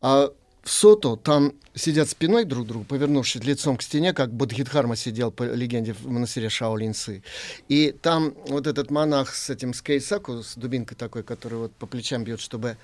А 0.00 0.32
в 0.62 0.70
сото 0.70 1.16
там 1.16 1.52
сидят 1.74 2.08
спиной 2.08 2.44
друг 2.44 2.64
к 2.64 2.68
другу, 2.68 2.84
повернувшись 2.84 3.42
лицом 3.44 3.76
к 3.76 3.82
стене, 3.82 4.12
как 4.12 4.32
Бодхидхарма 4.32 4.96
сидел 4.96 5.30
по 5.30 5.42
легенде 5.42 5.92
в 5.92 6.06
монастыре 6.06 6.48
Шаолинцы. 6.48 7.22
И 7.68 7.92
там 7.92 8.34
вот 8.46 8.66
этот 8.66 8.90
монах 8.90 9.34
с 9.34 9.50
этим 9.50 9.74
скейсаку, 9.74 10.42
с 10.42 10.54
дубинкой 10.54 10.96
такой, 10.96 11.22
который 11.22 11.58
вот 11.58 11.72
по 11.72 11.86
плечам 11.86 12.24
бьет, 12.24 12.40
чтобы 12.40 12.76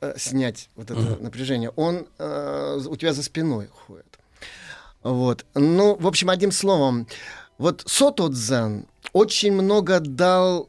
э, 0.00 0.14
снять 0.16 0.68
вот 0.76 0.90
это 0.90 1.16
напряжение, 1.20 1.70
он 1.70 2.06
э, 2.18 2.80
у 2.86 2.96
тебя 2.96 3.12
за 3.12 3.22
спиной 3.22 3.68
ходит. 3.86 4.06
Вот. 5.02 5.44
Ну, 5.54 5.96
в 5.96 6.06
общем, 6.06 6.30
одним 6.30 6.52
словом, 6.52 7.06
вот 7.56 7.82
Сото 7.86 8.28
Дзен 8.28 8.86
очень 9.12 9.52
много 9.52 10.00
дал 10.00 10.68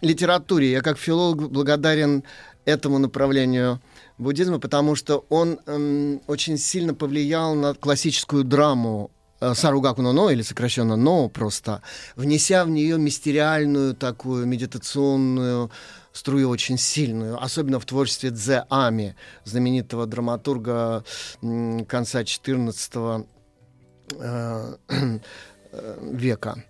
литературе. 0.00 0.70
Я 0.70 0.80
как 0.82 0.98
филолог 0.98 1.50
благодарен 1.50 2.24
этому 2.64 2.98
направлению 2.98 3.80
буддизма, 4.20 4.58
потому 4.58 4.94
что 4.94 5.24
он 5.28 5.58
эм, 5.66 6.20
очень 6.26 6.58
сильно 6.58 6.94
повлиял 6.94 7.54
на 7.54 7.74
классическую 7.74 8.44
драму 8.44 9.10
э, 9.40 9.54
Саругаку 9.54 10.02
но 10.02 10.12
но, 10.12 10.30
или 10.30 10.42
сокращенно 10.42 10.96
но 10.96 11.28
просто, 11.28 11.82
внеся 12.16 12.64
в 12.64 12.70
нее 12.70 12.98
мистериальную 12.98 13.94
такую 13.94 14.46
медитационную 14.46 15.70
струю 16.12 16.48
очень 16.48 16.78
сильную, 16.78 17.42
особенно 17.42 17.80
в 17.80 17.86
творчестве 17.86 18.30
Дзе 18.30 18.64
Ами, 18.68 19.16
знаменитого 19.44 20.06
драматурга 20.06 21.04
м, 21.42 21.84
конца 21.86 22.24
14 22.24 23.24
э, 24.18 24.74
э, 25.72 25.98
века. 26.02 26.64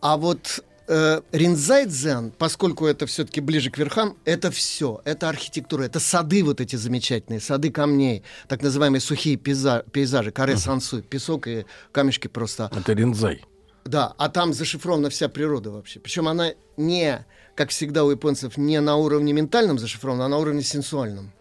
А 0.00 0.16
вот 0.16 0.64
э, 0.92 1.20
Ринзай 1.32 1.86
Дзен, 1.86 2.32
поскольку 2.38 2.86
это 2.86 3.06
все-таки 3.06 3.40
ближе 3.40 3.70
к 3.70 3.78
верхам, 3.78 4.16
это 4.24 4.50
все, 4.50 5.00
это 5.04 5.28
архитектура, 5.28 5.84
это 5.84 6.00
сады 6.00 6.44
вот 6.44 6.60
эти 6.60 6.76
замечательные, 6.76 7.40
сады 7.40 7.70
камней, 7.70 8.22
так 8.48 8.62
называемые 8.62 9.00
сухие 9.00 9.36
пейза- 9.36 9.84
пейзажи, 9.90 10.30
каре 10.30 10.56
сансу, 10.56 11.02
песок 11.02 11.46
и 11.46 11.64
камешки 11.92 12.28
просто. 12.28 12.70
Это 12.74 12.92
Ринзай. 12.92 13.44
Да, 13.84 14.14
а 14.18 14.28
там 14.28 14.52
зашифрована 14.52 15.08
вся 15.10 15.28
природа 15.28 15.70
вообще. 15.70 15.98
Причем 15.98 16.28
она 16.28 16.52
не, 16.76 17.24
как 17.56 17.70
всегда 17.70 18.04
у 18.04 18.10
японцев, 18.10 18.56
не 18.56 18.80
на 18.80 18.96
уровне 18.96 19.32
ментальном 19.32 19.78
зашифрована, 19.78 20.26
а 20.26 20.28
на 20.28 20.38
уровне 20.38 20.62
сенсуальном. 20.62 21.32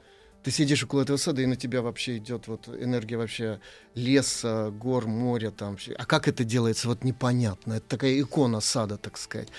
Ты 0.44 0.52
сидишь 0.52 0.84
около 0.84 1.02
этого 1.02 1.18
сада, 1.18 1.42
и 1.42 1.46
на 1.46 1.56
тебя 1.56 1.82
вообще 1.82 2.18
идет 2.18 2.48
вот 2.48 2.68
энергия 2.68 3.18
вообще 3.18 3.60
леса, 3.96 4.72
гор, 4.72 5.08
моря 5.08 5.52
там. 5.52 5.78
А 5.98 6.06
как 6.06 6.28
это 6.28 6.44
делается, 6.44 6.88
вот 6.88 7.04
непонятно. 7.04 7.74
Это 7.74 7.88
такая 7.88 8.20
икона 8.20 8.60
сада, 8.60 8.98
так 8.98 9.18
сказать. 9.18 9.50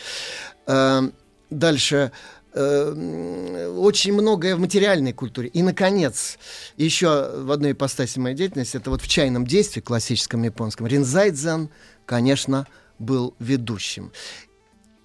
Эм, 0.67 1.13
Дальше 1.53 2.13
э, 2.55 3.69
очень 3.77 4.13
многое 4.15 4.57
в 4.57 4.61
материальной 4.61 5.13
культуре. 5.13 5.49
И, 5.49 5.63
наконец, 5.63 6.39
еще 6.77 7.43
в 7.43 7.53
одной 7.53 7.73
ипостаси 7.73 8.19
моей 8.19 8.35
деятельности, 8.35 8.79
это 8.79 8.91
вот 8.91 9.03
в 9.03 9.09
чайном 9.09 9.47
действии 9.47 9.81
классическом 9.81 10.43
японском, 10.43 10.87
Ринзайдзен, 10.87 11.69
конечно, 12.07 12.67
был 12.99 13.35
ведущим. 13.39 14.13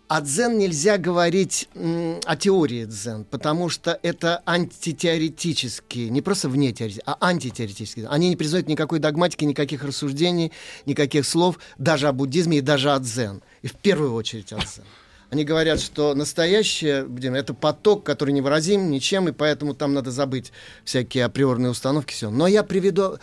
О 0.07 0.21
дзен 0.21 0.57
нельзя 0.57 0.97
говорить 0.97 1.67
о 1.75 2.35
теории 2.37 2.85
дзен, 2.85 3.25
потому 3.25 3.67
что 3.67 3.99
это 4.03 4.41
антитеоретические, 4.45 6.09
не 6.09 6.21
просто 6.21 6.47
вне 6.47 6.71
теории, 6.71 7.01
а 7.05 7.17
антитеоретические. 7.19 8.07
Они 8.07 8.29
не 8.29 8.37
признают 8.37 8.69
никакой 8.69 8.99
догматики, 8.99 9.43
никаких 9.43 9.83
рассуждений, 9.83 10.53
никаких 10.85 11.25
слов, 11.25 11.59
даже 11.77 12.07
о 12.07 12.13
буддизме 12.13 12.59
и 12.59 12.61
даже 12.61 12.93
о 12.93 12.99
дзен. 12.99 13.41
И 13.63 13.67
в 13.67 13.73
первую 13.73 14.13
очередь 14.13 14.53
о 14.53 14.59
дзен. 14.59 14.85
Они 15.29 15.43
говорят, 15.43 15.81
что 15.81 16.15
настоящее 16.15 17.03
будем, 17.03 17.33
это 17.33 17.53
поток, 17.53 18.05
который 18.05 18.33
невыразим 18.33 18.89
ничем, 18.89 19.27
и 19.27 19.33
поэтому 19.33 19.73
там 19.73 19.93
надо 19.93 20.09
забыть 20.09 20.53
всякие 20.85 21.25
априорные 21.25 21.71
установки. 21.71 22.13
Все. 22.13 22.29
Но 22.29 22.47
я 22.47 22.63
приведу... 22.63 23.17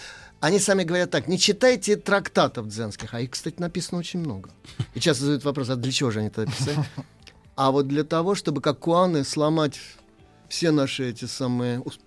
Они 0.45 0.59
сами 0.59 0.85
говорят 0.85 1.11
так, 1.11 1.27
не 1.27 1.39
читайте 1.39 1.97
трактатов 1.97 2.69
дзенских, 2.69 3.15
а 3.15 3.21
их, 3.23 3.31
кстати, 3.31 3.59
написано 3.61 3.99
очень 4.01 4.21
много. 4.21 4.51
И 4.93 5.01
часто 5.01 5.25
задают 5.25 5.45
вопрос, 5.45 5.71
а 5.71 5.77
для 5.77 5.91
чего 5.91 6.11
же 6.11 6.19
они 6.19 6.29
это 6.29 6.45
писали? 6.45 6.85
А 7.57 7.71
вот 7.71 7.89
для 7.89 8.05
того, 8.05 8.35
чтобы 8.35 8.61
как 8.61 8.79
куаны 8.81 9.25
сломать 9.25 9.81
все 10.51 10.71
наши 10.71 11.09
эти 11.09 11.25
самые 11.25 11.81
ус- 11.81 11.99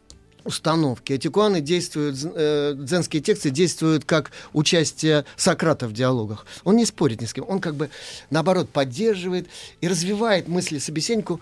установки. 0.43 1.13
Эти 1.13 1.27
куаны 1.29 1.61
действуют, 1.61 2.15
э, 2.23 2.73
дзенские 2.77 3.23
тексты 3.23 3.49
действуют 3.49 4.05
как 4.05 4.31
участие 4.53 5.25
Сократа 5.35 5.87
в 5.87 5.93
диалогах. 5.93 6.45
Он 6.63 6.75
не 6.75 6.85
спорит 6.85 7.21
ни 7.21 7.25
с 7.25 7.33
кем, 7.33 7.45
он 7.47 7.59
как 7.59 7.73
бы 7.73 7.89
наоборот 8.29 8.69
поддерживает 8.69 9.47
и 9.81 9.87
развивает 9.87 10.47
мысли 10.47 10.77
собеседнику 10.77 11.41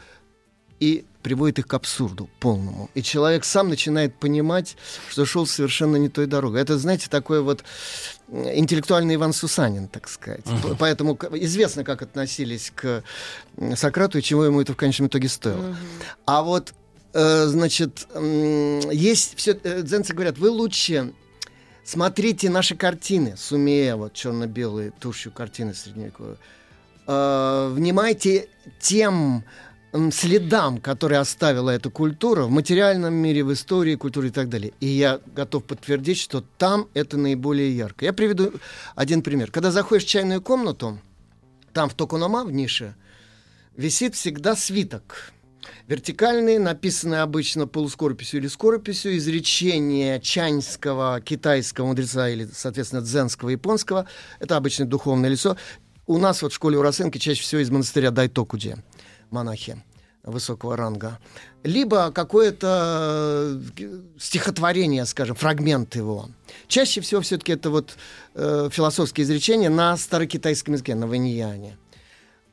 и 0.80 1.06
приводит 1.22 1.60
их 1.60 1.68
к 1.68 1.74
абсурду 1.74 2.30
полному. 2.40 2.90
И 2.94 3.02
человек 3.02 3.46
сам 3.46 3.70
начинает 3.70 4.14
понимать, 4.20 4.78
что 5.10 5.26
шел 5.26 5.48
совершенно 5.48 5.96
не 5.96 6.10
той 6.10 6.28
дорогой. 6.28 6.62
Это, 6.62 6.78
знаете, 6.78 7.08
такой 7.10 7.42
вот 7.42 7.64
интеллектуальный 8.30 9.16
Иван 9.16 9.34
Сусанин, 9.34 9.88
так 9.88 10.08
сказать. 10.08 10.44
П- 10.44 10.76
Поэтому 10.78 11.18
известно, 11.32 11.84
как 11.84 12.02
относились 12.02 12.72
к 12.76 13.04
Сократу 13.76 14.20
и 14.20 14.22
чего 14.22 14.46
ему 14.46 14.62
это 14.62 14.74
в 14.74 14.76
конечном 14.78 15.08
итоге 15.08 15.28
стоило. 15.30 15.76
А 16.26 16.44
вот, 16.44 16.74
э, 17.14 17.46
значит, 17.48 18.08
есть 18.92 19.36
все, 19.38 19.58
э, 19.64 19.82
дзенцы 19.82 20.14
говорят, 20.14 20.38
вы 20.38 20.50
лучше 20.50 21.14
смотрите 21.84 22.50
наши 22.50 22.76
картины, 22.76 23.36
сумея, 23.38 23.96
вот 23.96 24.14
черно-белые 24.14 24.92
тушью 24.92 25.32
картины 25.32 25.74
средневековые, 25.74 26.38
э, 27.08 27.72
внимайте 27.74 28.48
тем 28.80 29.44
следам, 30.12 30.80
которые 30.80 31.20
оставила 31.20 31.70
эта 31.70 31.90
культура 31.90 32.44
в 32.44 32.50
материальном 32.50 33.14
мире, 33.14 33.44
в 33.44 33.54
истории, 33.54 33.96
культуре 33.96 34.30
и 34.30 34.32
так 34.32 34.50
далее. 34.50 34.74
И 34.80 34.88
я 34.88 35.20
готов 35.36 35.64
подтвердить, 35.64 36.18
что 36.18 36.44
там 36.58 36.88
это 36.94 37.18
наиболее 37.18 37.76
ярко. 37.76 38.06
Я 38.06 38.14
приведу 38.14 38.54
один 38.96 39.22
пример. 39.22 39.52
Когда 39.52 39.72
заходишь 39.72 40.06
в 40.06 40.10
чайную 40.10 40.42
комнату, 40.42 41.00
там 41.74 41.90
в 41.90 41.94
Токонома, 41.94 42.44
в 42.44 42.52
нише, 42.52 42.96
висит 43.76 44.16
всегда 44.16 44.56
свиток. 44.56 45.32
Вертикальный, 45.88 46.60
написанный 46.60 47.22
обычно 47.22 47.68
полускорописью 47.68 48.40
или 48.40 48.48
скорописью, 48.48 49.18
изречение 49.18 50.20
чаньского, 50.20 51.22
китайского 51.22 51.88
мудреца 51.88 52.30
или, 52.30 52.48
соответственно, 52.54 53.02
дзенского, 53.02 53.50
японского. 53.50 54.08
Это 54.40 54.58
обычное 54.58 54.88
духовное 54.88 55.30
лицо. 55.30 55.58
У 56.08 56.18
нас 56.18 56.42
вот 56.42 56.52
в 56.52 56.56
школе 56.56 56.78
Урасенки 56.78 57.18
чаще 57.18 57.42
всего 57.42 57.62
из 57.62 57.72
монастыря 57.72 58.12
Дайтокуди 58.12 58.78
монахи 59.36 59.84
высокого 60.26 60.76
ранга. 60.76 61.20
Либо 61.64 62.12
какое-то 62.12 63.60
э, 63.78 64.00
стихотворение, 64.20 65.06
скажем, 65.06 65.36
фрагмент 65.36 65.96
его. 65.96 66.30
Чаще 66.68 67.02
всего 67.02 67.22
все-таки 67.22 67.54
это 67.54 67.70
вот 67.70 67.96
э, 68.34 68.70
философские 68.72 69.26
изречения 69.26 69.70
на 69.70 69.96
старокитайском 69.98 70.74
языке, 70.74 70.96
на 70.96 71.08
ваньяне. 71.08 71.78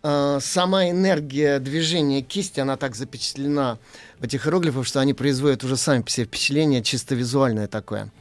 Э, 0.03 0.39
сама 0.41 0.91
энергия 0.91 1.59
движения 1.61 2.23
кисти, 2.23 2.61
она 2.61 2.77
так 2.77 2.95
запечатлена 2.95 3.79
в 4.19 4.25
этих 4.25 4.47
иероглифах, 4.47 4.87
что 4.87 5.01
они 5.01 5.15
производят 5.15 5.65
уже 5.65 5.77
сами 5.77 6.03
по 6.03 6.11
себе 6.11 6.27
впечатление 6.27 6.83
чисто 6.83 7.15
визуальное 7.15 7.69
такое. 7.69 8.13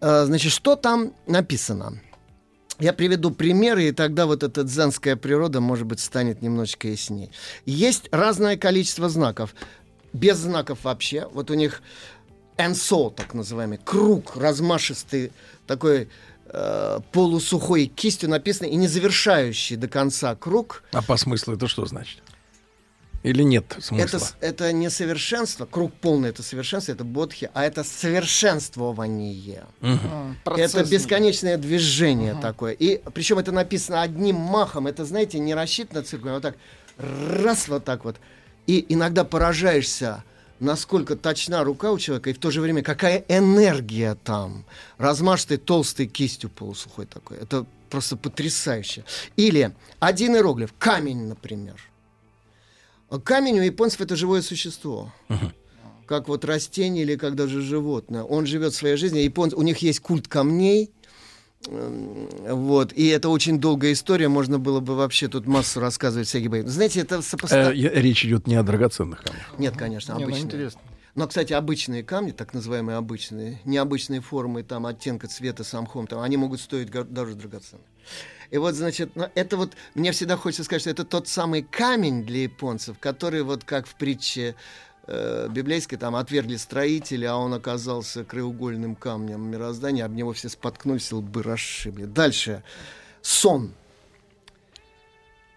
Э, 0.00 0.24
значит, 0.24 0.52
что 0.52 0.76
там 0.76 1.12
написано? 1.26 2.00
Я 2.78 2.92
приведу 2.92 3.30
примеры, 3.32 3.88
и 3.88 3.92
тогда 3.92 4.26
вот 4.26 4.42
эта 4.42 4.62
дзенская 4.62 5.16
природа, 5.16 5.60
может 5.60 5.86
быть, 5.86 6.00
станет 6.00 6.42
немножечко 6.42 6.88
яснее. 6.88 7.30
Есть 7.66 8.08
разное 8.12 8.56
количество 8.56 9.08
знаков. 9.08 9.54
Без 10.12 10.36
знаков 10.36 10.84
вообще. 10.84 11.28
Вот 11.32 11.50
у 11.50 11.54
них 11.54 11.82
энсо, 12.56 13.10
так 13.10 13.34
называемый, 13.34 13.78
круг 13.78 14.36
размашистый, 14.36 15.32
такой 15.66 16.08
э, 16.46 17.00
полусухой 17.12 17.86
кистью 17.86 18.30
написано, 18.30 18.68
и 18.68 18.76
не 18.76 18.86
завершающий 18.86 19.76
до 19.76 19.88
конца 19.88 20.34
круг. 20.36 20.84
А 20.92 21.02
по 21.02 21.16
смыслу 21.16 21.54
это 21.54 21.66
что 21.66 21.84
значит? 21.86 22.22
Или 23.22 23.42
нет 23.42 23.76
смысла? 23.80 24.18
Это, 24.40 24.46
это 24.46 24.72
не 24.72 24.90
совершенство, 24.90 25.66
круг 25.66 25.92
полный 25.92 26.30
это 26.30 26.42
совершенство, 26.42 26.92
это 26.92 27.04
бодхи, 27.04 27.50
а 27.52 27.64
это 27.64 27.82
совершенствование. 27.82 29.66
Процесс 30.44 30.74
Это 30.74 30.88
бесконечное 30.88 31.56
движение 31.56 32.36
такое. 32.40 32.72
И 32.72 33.02
причем 33.12 33.38
это 33.38 33.50
написано 33.50 34.02
одним 34.02 34.36
махом. 34.36 34.86
Это, 34.86 35.04
знаете, 35.04 35.38
не 35.40 35.54
рассчитано 35.54 36.02
циркулем, 36.02 36.32
а 36.32 36.34
вот 36.36 36.42
так 36.42 36.56
раз 36.98 37.68
вот 37.68 37.84
так 37.84 38.04
вот. 38.04 38.16
И 38.66 38.84
иногда 38.88 39.24
поражаешься, 39.24 40.22
насколько 40.60 41.16
точна 41.16 41.64
рука 41.64 41.90
у 41.90 41.98
человека, 41.98 42.30
и 42.30 42.32
в 42.32 42.38
то 42.38 42.50
же 42.50 42.60
время 42.60 42.82
какая 42.82 43.24
энергия 43.28 44.14
там. 44.14 44.64
Размашистой 44.98 45.56
толстой 45.56 46.06
кистью 46.06 46.50
полусухой 46.50 47.06
такой. 47.06 47.38
Это 47.38 47.66
просто 47.90 48.16
потрясающе. 48.16 49.04
Или 49.36 49.72
один 49.98 50.36
иероглиф, 50.36 50.72
камень, 50.78 51.26
например. 51.26 51.76
Камень 53.24 53.58
у 53.58 53.62
японцев 53.62 54.00
это 54.00 54.16
живое 54.16 54.42
существо 54.42 55.12
как 56.06 56.26
вот 56.28 56.44
растение 56.46 57.02
или 57.04 57.16
как 57.16 57.34
даже 57.34 57.60
животное. 57.60 58.22
Он 58.22 58.46
живет 58.46 58.72
своей 58.74 58.96
жизнью. 58.96 59.22
Японцы, 59.22 59.54
у 59.56 59.60
них 59.62 59.78
есть 59.78 60.00
культ 60.00 60.26
камней. 60.26 60.90
Эм, 61.66 62.28
Вот. 62.48 62.94
И 62.94 63.08
это 63.08 63.28
очень 63.28 63.58
долгая 63.60 63.92
история. 63.92 64.28
Можно 64.28 64.58
было 64.58 64.80
бы 64.80 64.94
вообще 64.96 65.28
тут 65.28 65.46
массу 65.46 65.80
рассказывать 65.80 66.26
всякие 66.26 66.48
бои. 66.48 66.62
Знаете, 66.62 67.00
это 67.00 67.16
Э, 67.16 67.22
сопоставимо. 67.22 67.72
я- 67.74 67.90
речь 67.90 68.24
идет 68.24 68.46
не 68.46 68.54
о 68.54 68.62
драгоценных 68.62 69.22
камнях. 69.22 69.52
Нет, 69.58 69.76
конечно, 69.76 70.12
Не, 70.12 70.20
ну, 70.20 70.24
обычные. 70.24 70.44
интересно. 70.44 70.80
Но, 71.18 71.26
кстати, 71.26 71.52
обычные 71.52 72.04
камни, 72.04 72.30
так 72.30 72.54
называемые 72.54 72.96
обычные, 72.96 73.58
необычные 73.64 74.20
формы, 74.20 74.62
там, 74.62 74.86
оттенка 74.86 75.26
цвета 75.26 75.64
самхом, 75.64 76.06
там, 76.06 76.20
они 76.20 76.36
могут 76.36 76.60
стоить 76.60 76.92
дороже 76.92 77.34
драгоценных. 77.34 77.84
И 78.52 78.56
вот, 78.56 78.76
значит, 78.76 79.16
ну, 79.16 79.28
это 79.34 79.56
вот, 79.56 79.72
мне 79.96 80.12
всегда 80.12 80.36
хочется 80.36 80.62
сказать, 80.62 80.82
что 80.82 80.90
это 80.90 81.04
тот 81.04 81.26
самый 81.26 81.62
камень 81.62 82.24
для 82.24 82.44
японцев, 82.44 83.00
который 83.00 83.42
вот 83.42 83.64
как 83.64 83.88
в 83.88 83.96
притче 83.96 84.54
э, 85.08 85.48
библейской, 85.50 85.96
там, 85.96 86.14
отвергли 86.14 86.54
строители, 86.54 87.24
а 87.24 87.34
он 87.34 87.52
оказался 87.52 88.22
краеугольным 88.22 88.94
камнем 88.94 89.40
мироздания, 89.40 90.04
об 90.04 90.12
него 90.12 90.34
все 90.34 90.48
споткнулись, 90.48 91.10
лбы 91.10 91.42
расшибли. 91.42 92.04
Дальше. 92.04 92.62
Сон. 93.22 93.74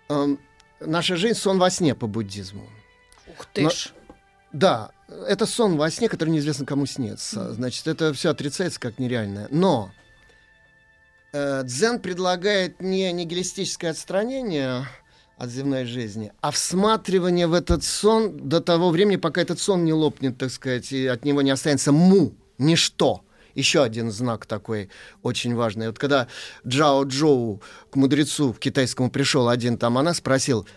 Эм, 0.09 0.39
наша 0.79 1.17
жизнь 1.17 1.37
сон 1.37 1.59
во 1.59 1.69
сне 1.69 1.93
по 1.93 2.07
буддизму. 2.07 2.67
Ух 3.27 3.45
ты 3.53 3.61
Но- 3.61 3.69
ж. 3.69 3.93
Да, 4.53 4.91
это 5.27 5.45
сон 5.45 5.77
во 5.77 5.89
сне, 5.89 6.09
который 6.09 6.29
неизвестно 6.29 6.65
кому 6.65 6.85
снится. 6.85 7.53
Значит, 7.53 7.87
это 7.87 8.13
все 8.13 8.29
отрицается 8.29 8.79
как 8.79 8.99
нереальное. 8.99 9.47
Но 9.51 9.91
э, 11.33 11.63
дзен 11.63 11.99
предлагает 11.99 12.81
не 12.81 13.11
нигилистическое 13.11 13.91
отстранение 13.91 14.87
от 15.37 15.49
земной 15.49 15.85
жизни, 15.85 16.31
а 16.39 16.51
всматривание 16.51 17.47
в 17.47 17.53
этот 17.53 17.83
сон 17.83 18.47
до 18.47 18.61
того 18.61 18.91
времени, 18.91 19.15
пока 19.15 19.41
этот 19.41 19.59
сон 19.59 19.83
не 19.83 19.93
лопнет, 19.93 20.37
так 20.37 20.51
сказать, 20.51 20.91
и 20.91 21.07
от 21.07 21.25
него 21.25 21.41
не 21.41 21.49
останется 21.49 21.91
му, 21.91 22.35
ничто. 22.59 23.23
Еще 23.55 23.83
один 23.83 24.11
знак 24.11 24.45
такой 24.45 24.89
очень 25.23 25.55
важный. 25.55 25.87
Вот 25.87 25.99
когда 25.99 26.27
Джао 26.65 27.03
Джоу 27.03 27.61
к 27.89 27.95
мудрецу 27.95 28.53
в 28.53 28.59
китайскому 28.59 29.09
пришел 29.09 29.49
один 29.49 29.77
там, 29.77 29.97
она 29.97 30.13
спросил, 30.13 30.67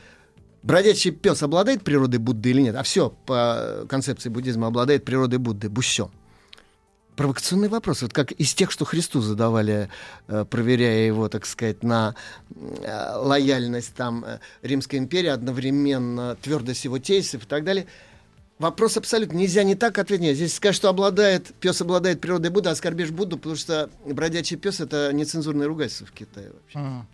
бродячий 0.64 1.12
пес 1.12 1.42
обладает 1.42 1.84
природой 1.84 2.18
Будды 2.18 2.50
или 2.50 2.62
нет? 2.62 2.74
А 2.74 2.82
все 2.82 3.10
по 3.26 3.86
концепции 3.88 4.30
буддизма 4.30 4.66
обладает 4.66 5.04
природой 5.04 5.38
Будды. 5.38 5.68
Буссё. 5.68 6.10
Провокационный 7.16 7.68
вопрос. 7.68 8.02
Вот 8.02 8.12
как 8.12 8.32
из 8.32 8.54
тех, 8.54 8.72
что 8.72 8.84
Христу 8.84 9.20
задавали, 9.20 9.88
э, 10.26 10.44
проверяя 10.50 11.06
его, 11.06 11.28
так 11.28 11.46
сказать, 11.46 11.84
на 11.84 12.16
э, 12.50 13.16
лояльность 13.16 13.94
там 13.94 14.24
э, 14.24 14.40
Римской 14.62 14.98
империи, 14.98 15.28
одновременно 15.28 16.36
твердость 16.42 16.84
его 16.84 16.98
тезисов 16.98 17.44
и 17.44 17.46
так 17.46 17.62
далее. 17.62 17.86
Вопрос 18.58 18.96
абсолютно 18.96 19.36
нельзя 19.36 19.62
не 19.62 19.76
так 19.76 19.96
ответить. 19.98 20.24
Нет, 20.24 20.36
Здесь 20.36 20.54
сказать, 20.54 20.74
что 20.74 20.88
обладает, 20.88 21.54
пес 21.60 21.80
обладает 21.80 22.20
природой 22.20 22.50
Будды, 22.50 22.70
оскорбишь 22.70 23.10
Будду, 23.10 23.36
потому 23.36 23.54
что 23.54 23.90
бродячий 24.04 24.56
пес 24.56 24.80
это 24.80 25.12
нецензурное 25.12 25.68
ругательство 25.68 26.06
в 26.06 26.12
Китае 26.12 26.50
вообще. 26.52 26.78
Ага. 26.78 27.06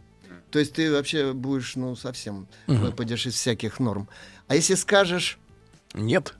То 0.50 0.58
есть 0.58 0.72
ты 0.72 0.92
вообще 0.92 1.32
будешь, 1.32 1.76
ну, 1.76 1.96
совсем 1.96 2.48
выпадешь 2.66 3.26
из 3.26 3.34
всяких 3.34 3.78
норм. 3.78 4.08
А 4.48 4.56
если 4.56 4.74
скажешь, 4.74 5.38
Нет. 5.94 6.34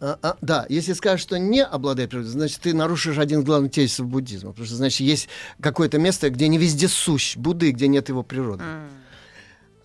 а, 0.00 0.18
а, 0.22 0.36
да, 0.42 0.66
если 0.68 0.92
скажешь, 0.92 1.22
что 1.22 1.38
не 1.38 1.64
обладает 1.64 2.10
природой, 2.10 2.30
значит, 2.30 2.60
ты 2.60 2.74
нарушишь 2.74 3.18
один 3.18 3.40
из 3.40 3.44
главных 3.44 3.72
тезисов 3.72 4.06
буддизма. 4.06 4.50
Потому 4.50 4.66
что, 4.66 4.76
значит, 4.76 5.00
есть 5.00 5.28
какое-то 5.60 5.98
место, 5.98 6.28
где 6.30 6.48
не 6.48 6.58
везде 6.58 6.88
сущ 6.88 7.36
Будды, 7.36 7.70
где 7.70 7.88
нет 7.88 8.08
его 8.08 8.22
природы. 8.22 8.64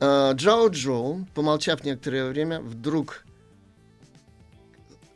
А, 0.02 0.34
Джао 0.34 0.68
Джоу, 0.68 1.26
помолчав 1.34 1.84
некоторое 1.86 2.30
время, 2.30 2.60
вдруг 2.60 3.26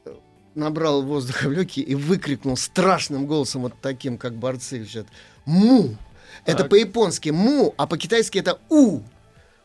э, 0.06 0.14
набрал 0.56 1.02
воздуха 1.02 1.50
в 1.50 1.52
легкие 1.52 1.86
и 1.86 1.96
выкрикнул 1.96 2.56
страшным 2.56 3.26
голосом, 3.26 3.64
вот 3.64 3.74
таким, 3.82 4.18
как 4.18 4.36
борцы 4.36 4.80
кричат, 4.84 5.08
«Му!» 5.46 5.98
Это 6.46 6.66
по-японски 6.66 7.30
«му», 7.30 7.74
а 7.78 7.88
по-китайски 7.88 8.40
это 8.40 8.60
«у». 8.70 9.02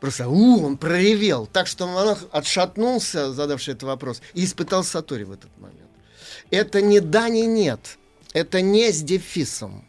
Просто 0.00 0.28
«у» 0.28 0.64
он 0.64 0.76
проревел. 0.76 1.46
Так 1.46 1.66
что 1.66 1.86
монах 1.86 2.24
отшатнулся, 2.30 3.32
задавший 3.32 3.74
этот 3.74 3.84
вопрос, 3.84 4.22
и 4.34 4.44
испытал 4.44 4.84
сатори 4.84 5.24
в 5.24 5.32
этот 5.32 5.50
момент. 5.58 5.90
Это 6.50 6.80
не 6.80 7.00
да, 7.00 7.28
не 7.28 7.46
нет. 7.46 7.98
Это 8.32 8.60
не 8.60 8.92
с 8.92 9.02
дефисом. 9.02 9.84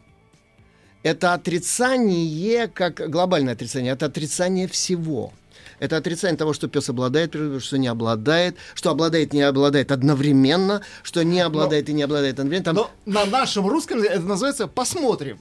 Это 1.02 1.32
отрицание, 1.32 2.68
как 2.68 3.08
глобальное 3.08 3.54
отрицание, 3.54 3.92
это 3.92 4.06
отрицание 4.06 4.66
всего. 4.68 5.32
Это 5.78 5.96
отрицание 5.96 6.36
того, 6.36 6.52
что 6.52 6.68
пес 6.68 6.90
обладает 6.90 7.34
что 7.62 7.78
не 7.78 7.88
обладает, 7.88 8.56
что 8.74 8.90
обладает, 8.90 9.32
не 9.32 9.40
обладает 9.40 9.92
одновременно, 9.92 10.82
что 11.02 11.22
не 11.22 11.40
обладает 11.40 11.88
и 11.88 11.94
не 11.94 12.02
обладает 12.02 12.38
одновременно. 12.38 12.64
Там 12.64 12.74
Но 12.74 12.90
на 13.06 13.24
нашем 13.24 13.66
русском 13.66 14.02
это 14.02 14.20
называется 14.20 14.66
«посмотрим». 14.66 15.40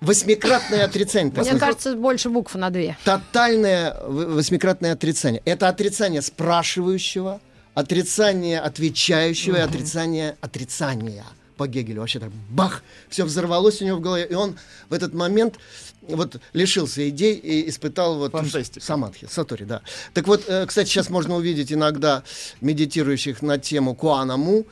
Восьмикратное 0.00 0.84
отрицание. 0.84 1.32
Мне 1.32 1.44
сказать. 1.44 1.60
кажется, 1.60 1.96
больше 1.96 2.30
букв 2.30 2.54
на 2.54 2.70
две. 2.70 2.96
Тотальное 3.04 3.96
восьмикратное 4.06 4.92
отрицание. 4.92 5.42
Это 5.44 5.68
отрицание 5.68 6.22
спрашивающего, 6.22 7.40
отрицание 7.74 8.60
отвечающего 8.60 9.56
и 9.56 9.60
отрицание 9.60 10.36
отрицания. 10.40 11.24
По 11.56 11.66
Гегелю 11.66 12.02
вообще 12.02 12.20
так 12.20 12.30
бах, 12.50 12.84
все 13.08 13.24
взорвалось 13.24 13.82
у 13.82 13.84
него 13.84 13.96
в 13.96 14.00
голове, 14.00 14.28
и 14.30 14.34
он 14.34 14.56
в 14.88 14.92
этот 14.92 15.12
момент 15.12 15.56
вот 16.02 16.40
лишился 16.52 17.08
идей 17.08 17.34
и 17.34 17.68
испытал 17.68 18.18
вот 18.18 18.30
Фантастика. 18.30 18.84
самадхи, 18.84 19.26
сатори, 19.28 19.64
да. 19.64 19.82
Так 20.14 20.28
вот, 20.28 20.44
э, 20.46 20.66
кстати, 20.66 20.88
сейчас 20.88 21.10
можно 21.10 21.34
увидеть 21.34 21.72
иногда 21.72 22.22
медитирующих 22.60 23.42
на 23.42 23.58
тему 23.58 23.96
куанаму, 23.96 24.66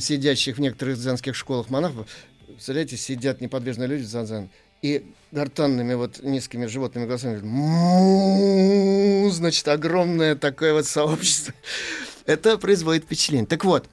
сидящих 0.00 0.56
в 0.56 0.60
некоторых 0.60 0.98
дзенских 0.98 1.36
школах 1.36 1.70
монахов. 1.70 2.08
Представляете, 2.48 2.96
сидят 2.96 3.40
неподвижные 3.40 3.88
люди 3.88 4.02
за 4.02 4.24
дзен 4.24 4.50
и 4.82 5.14
гортанными 5.30 5.94
вот 5.94 6.22
низкими 6.22 6.66
животными 6.66 7.06
голосами 7.06 7.38
говорят, 7.38 7.50
«Му». 7.50 9.30
значит, 9.30 9.66
огромное 9.68 10.34
такое 10.34 10.74
вот 10.74 10.86
сообщество. 10.86 11.54
Это 12.26 12.58
производит 12.58 13.04
впечатление. 13.04 13.46
Так 13.46 13.64
вот, 13.64 13.88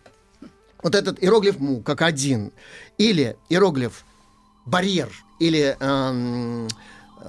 вот 0.84 0.96
этот 0.96 1.24
иероглиф 1.24 1.60
му 1.60 1.82
как 1.82 2.02
один, 2.02 2.52
или 2.98 3.38
иероглиф 3.50 4.04
барьер, 4.66 5.10
или 5.40 5.78
эм, 5.80 6.68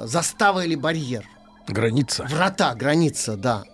застава 0.04 0.64
или 0.64 0.74
барьер, 0.74 1.24
Граница. 1.68 2.24
врата, 2.28 2.74
граница, 2.74 3.36
да. 3.36 3.64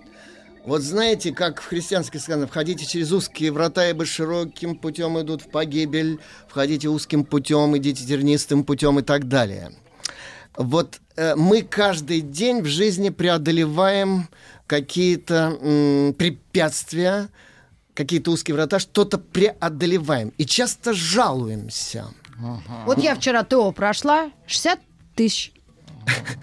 Вот 0.66 0.82
знаете, 0.82 1.32
как 1.32 1.60
в 1.62 1.66
христианских 1.66 2.20
сказано, 2.20 2.48
входите 2.48 2.84
через 2.84 3.12
узкие 3.12 3.52
врата, 3.52 3.88
ибо 3.88 4.04
широким 4.04 4.74
путем 4.74 5.18
идут 5.20 5.42
в 5.42 5.48
погибель, 5.48 6.18
входите 6.48 6.88
узким 6.88 7.24
путем, 7.24 7.76
идите 7.76 8.04
тернистым 8.04 8.64
путем 8.64 8.98
и 8.98 9.02
так 9.02 9.28
далее. 9.28 9.70
Вот 10.56 11.00
э, 11.14 11.36
мы 11.36 11.62
каждый 11.62 12.20
день 12.20 12.62
в 12.62 12.66
жизни 12.66 13.10
преодолеваем 13.10 14.28
какие-то 14.66 15.56
м, 15.60 16.14
препятствия, 16.14 17.28
какие-то 17.94 18.32
узкие 18.32 18.56
врата, 18.56 18.80
что-то 18.80 19.18
преодолеваем. 19.18 20.32
И 20.36 20.44
часто 20.44 20.92
жалуемся. 20.92 22.06
Вот 22.86 22.98
я 22.98 23.14
вчера 23.14 23.44
ТО 23.44 23.70
прошла, 23.70 24.32
60 24.48 24.80
тысяч. 25.14 25.52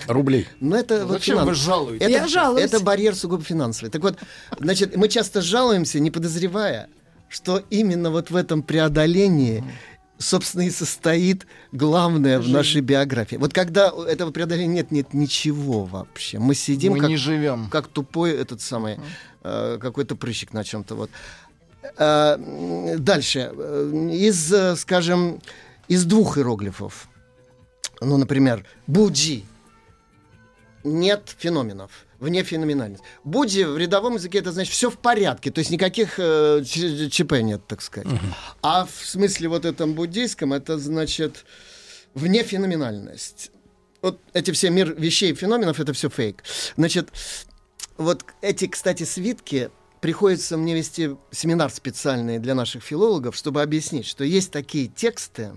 Рублей. 0.07 0.47
Но 0.59 0.75
это 0.75 1.05
вот 1.05 1.13
Зачем 1.19 1.37
вы 1.37 1.43
финанс. 1.43 1.57
жалуетесь? 1.59 2.01
Это, 2.05 2.11
Я 2.11 2.27
жалуюсь. 2.27 2.63
это 2.63 2.79
барьер 2.79 3.15
сугубо 3.15 3.43
финансовый. 3.43 3.89
Так 3.89 4.01
вот, 4.01 4.17
значит, 4.59 4.95
мы 4.95 5.07
часто 5.07 5.41
жалуемся, 5.41 5.99
не 5.99 6.11
подозревая, 6.11 6.89
что 7.29 7.61
именно 7.69 8.11
вот 8.11 8.29
в 8.29 8.35
этом 8.35 8.63
преодолении 8.63 9.63
собственно, 10.19 10.61
и 10.61 10.69
состоит 10.69 11.45
главное 11.73 12.39
в 12.39 12.47
нашей 12.47 12.81
биографии. 12.81 13.35
Вот 13.35 13.51
когда 13.51 13.91
этого 14.07 14.31
преодоления 14.31 14.73
нет, 14.75 14.91
нет 14.91 15.13
ничего 15.13 15.83
вообще. 15.83 16.39
Мы 16.39 16.55
сидим 16.55 16.93
Мы 16.93 16.99
как, 16.99 17.09
не 17.09 17.17
живем. 17.17 17.67
как 17.69 17.87
тупой 17.87 18.31
этот 18.31 18.61
самый 18.61 18.99
э, 19.43 19.77
какой-то 19.81 20.15
прыщик 20.15 20.53
на 20.53 20.63
чем-то 20.63 20.95
вот. 20.95 21.09
Э, 21.97 22.37
дальше 22.99 23.51
Э, 23.53 24.09
из, 24.13 24.53
э, 24.53 24.75
скажем, 24.77 25.41
из 25.87 26.05
двух 26.05 26.37
иероглифов. 26.37 27.09
Ну, 28.01 28.17
например, 28.17 28.65
буджи. 28.87 29.43
Нет 30.83 31.35
феноменов. 31.37 31.91
Вне 32.19 32.43
феноменальность. 32.43 33.03
Будди 33.23 33.63
в 33.63 33.77
рядовом 33.77 34.15
языке 34.15 34.39
это 34.39 34.51
значит 34.51 34.73
все 34.73 34.89
в 34.89 34.97
порядке, 34.97 35.51
то 35.51 35.59
есть 35.59 35.71
никаких 35.71 36.15
э, 36.17 36.63
ЧП 36.63 37.33
нет, 37.41 37.67
так 37.67 37.81
сказать. 37.81 38.07
А 38.61 38.85
в 38.85 39.05
смысле 39.05 39.49
вот 39.49 39.65
этом 39.65 39.93
буддийском 39.93 40.53
это 40.53 40.77
значит 40.77 41.45
вне 42.13 42.43
феноменальность. 42.43 43.51
Вот 44.01 44.19
эти 44.33 44.51
все 44.51 44.69
мир 44.69 44.93
вещей 44.97 45.31
и 45.31 45.35
феноменов 45.35 45.79
это 45.79 45.93
все 45.93 46.09
фейк. 46.09 46.43
Значит, 46.77 47.09
вот 47.97 48.25
эти, 48.41 48.67
кстати, 48.67 49.03
свитки 49.03 49.69
приходится 50.01 50.57
мне 50.57 50.75
вести 50.75 51.15
семинар 51.31 51.69
специальный 51.71 52.39
для 52.39 52.55
наших 52.55 52.83
филологов, 52.83 53.35
чтобы 53.35 53.61
объяснить, 53.61 54.05
что 54.05 54.23
есть 54.23 54.51
такие 54.51 54.87
тексты 54.87 55.51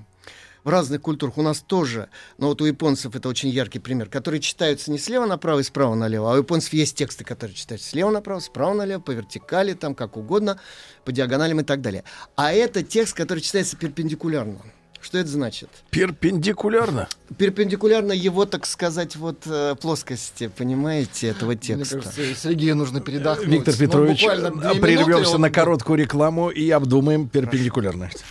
в 0.67 0.69
разных 0.69 1.01
культурах, 1.01 1.39
у 1.39 1.43
нас 1.43 1.61
тоже, 1.61 2.09
но 2.39 2.49
вот 2.49 2.61
у 2.61 2.65
японцев 2.65 3.15
это 3.15 3.29
очень 3.29 3.51
яркий 3.51 3.79
пример, 3.79 4.09
которые 4.09 4.41
читаются 4.41 4.91
не 4.91 4.99
слева 4.99 5.25
направо 5.25 5.61
и 5.61 5.63
справа 5.63 5.95
налево, 5.95 6.33
а 6.33 6.35
у 6.35 6.39
японцев 6.39 6.73
есть 6.73 6.97
тексты, 6.97 7.23
которые 7.23 7.55
читаются 7.55 7.89
слева 7.89 8.11
направо, 8.11 8.41
справа 8.41 8.75
налево, 8.75 9.01
по 9.01 9.13
вертикали, 9.13 9.75
там 9.75 9.95
как 9.95 10.17
угодно, 10.17 10.59
по 11.05 11.13
диагоналям 11.13 11.61
и 11.61 11.63
так 11.63 11.83
далее. 11.83 12.03
А 12.35 12.53
это 12.53 12.83
текст, 12.83 13.15
который 13.15 13.39
читается 13.41 13.77
перпендикулярно. 13.77 14.59
Что 15.01 15.19
это 15.19 15.29
значит? 15.29 15.69
Перпендикулярно. 15.91 17.07
Перпендикулярно 17.39 18.11
его, 18.11 18.45
так 18.45 18.67
сказать, 18.67 19.15
вот 19.15 19.43
э, 19.47 19.77
плоскости, 19.81 20.49
понимаете, 20.49 21.29
этого 21.29 21.51
Мне 21.51 21.59
текста. 21.59 21.99
кажется, 22.01 22.35
Сергею 22.35 22.75
нужно 22.75 23.01
передохнуть. 23.01 23.47
Виктор 23.47 23.75
Ну, 23.79 23.81
Петрович, 23.87 24.25
минуты, 24.25 24.81
прервемся 24.81 25.37
он- 25.37 25.43
на 25.43 25.51
короткую 25.51 25.99
рекламу 26.01 26.51
и 26.51 26.69
обдумаем 26.71 27.29
перпендикулярность. 27.29 28.25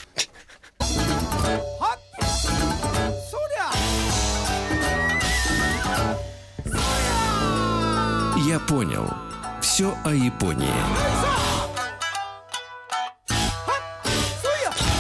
Понял. 8.67 9.05
Все 9.61 9.95
о 10.03 10.13
Японии. 10.13 10.67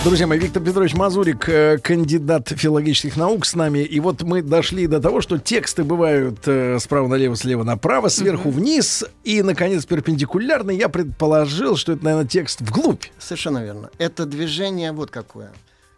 Друзья 0.03 0.27
мои, 0.27 0.37
Виктор 0.37 0.61
Петрович 0.61 0.93
Мазурик, 0.93 1.49
э, 1.49 1.79
кандидат 1.79 2.49
филологических 2.49 3.17
наук 3.17 3.43
с 3.43 3.55
нами. 3.55 3.79
И 3.79 3.99
вот 3.99 4.21
мы 4.21 4.43
дошли 4.43 4.85
до 4.85 4.99
того, 4.99 5.19
что 5.19 5.39
тексты 5.39 5.83
бывают 5.83 6.47
э, 6.47 6.77
справа 6.79 7.07
налево, 7.07 7.35
слева 7.35 7.63
направо, 7.63 8.09
сверху 8.09 8.51
вниз. 8.51 9.03
И, 9.23 9.41
наконец, 9.41 9.83
перпендикулярно. 9.85 10.69
Я 10.69 10.89
предположил, 10.89 11.75
что 11.75 11.93
это, 11.93 12.05
наверное, 12.05 12.27
текст 12.27 12.61
вглубь. 12.61 13.05
Совершенно 13.17 13.63
верно. 13.63 13.89
Это 13.97 14.27
движение 14.27 14.91
вот 14.91 15.09
какое. 15.09 15.51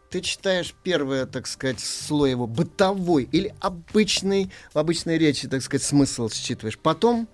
Ты 0.10 0.22
читаешь 0.22 0.74
первое, 0.84 1.26
так 1.26 1.48
сказать, 1.48 1.82
слой 1.82 2.30
его 2.30 2.48
бытовой 2.48 3.28
или 3.30 3.54
обычный, 3.60 4.52
в 4.74 4.80
обычной 4.80 5.18
речи, 5.18 5.50
так 5.50 5.62
сказать, 5.62 5.84
смысл 5.84 6.30
считываешь. 6.30 6.80
Потом 6.80 7.28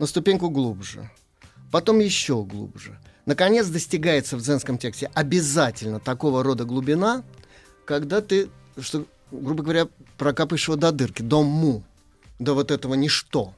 на 0.00 0.06
ступеньку 0.06 0.48
глубже. 0.48 1.08
Потом 1.70 2.00
еще 2.00 2.42
глубже. 2.42 2.98
Наконец 3.26 3.66
достигается 3.68 4.36
в 4.36 4.40
дзенском 4.40 4.78
тексте 4.78 5.10
обязательно 5.14 6.00
такого 6.00 6.42
рода 6.42 6.64
глубина, 6.64 7.22
когда 7.84 8.22
ты, 8.22 8.48
что, 8.80 9.04
грубо 9.30 9.62
говоря, 9.62 9.88
прокапаешь 10.16 10.66
его 10.66 10.76
до 10.76 10.90
дырки, 10.90 11.20
до 11.20 11.42
му, 11.42 11.84
до 12.38 12.54
вот 12.54 12.70
этого 12.70 12.94
ничто. 12.94 13.52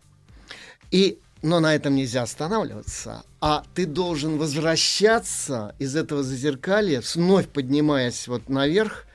И, 0.90 1.20
но 1.42 1.60
на 1.60 1.76
этом 1.76 1.94
нельзя 1.94 2.22
останавливаться, 2.22 3.22
а 3.40 3.62
ты 3.74 3.86
должен 3.86 4.36
возвращаться 4.36 5.76
из 5.78 5.94
этого 5.94 6.24
зазеркалья, 6.24 7.02
вновь 7.14 7.48
поднимаясь 7.48 8.26
вот 8.26 8.48
наверх, 8.48 9.06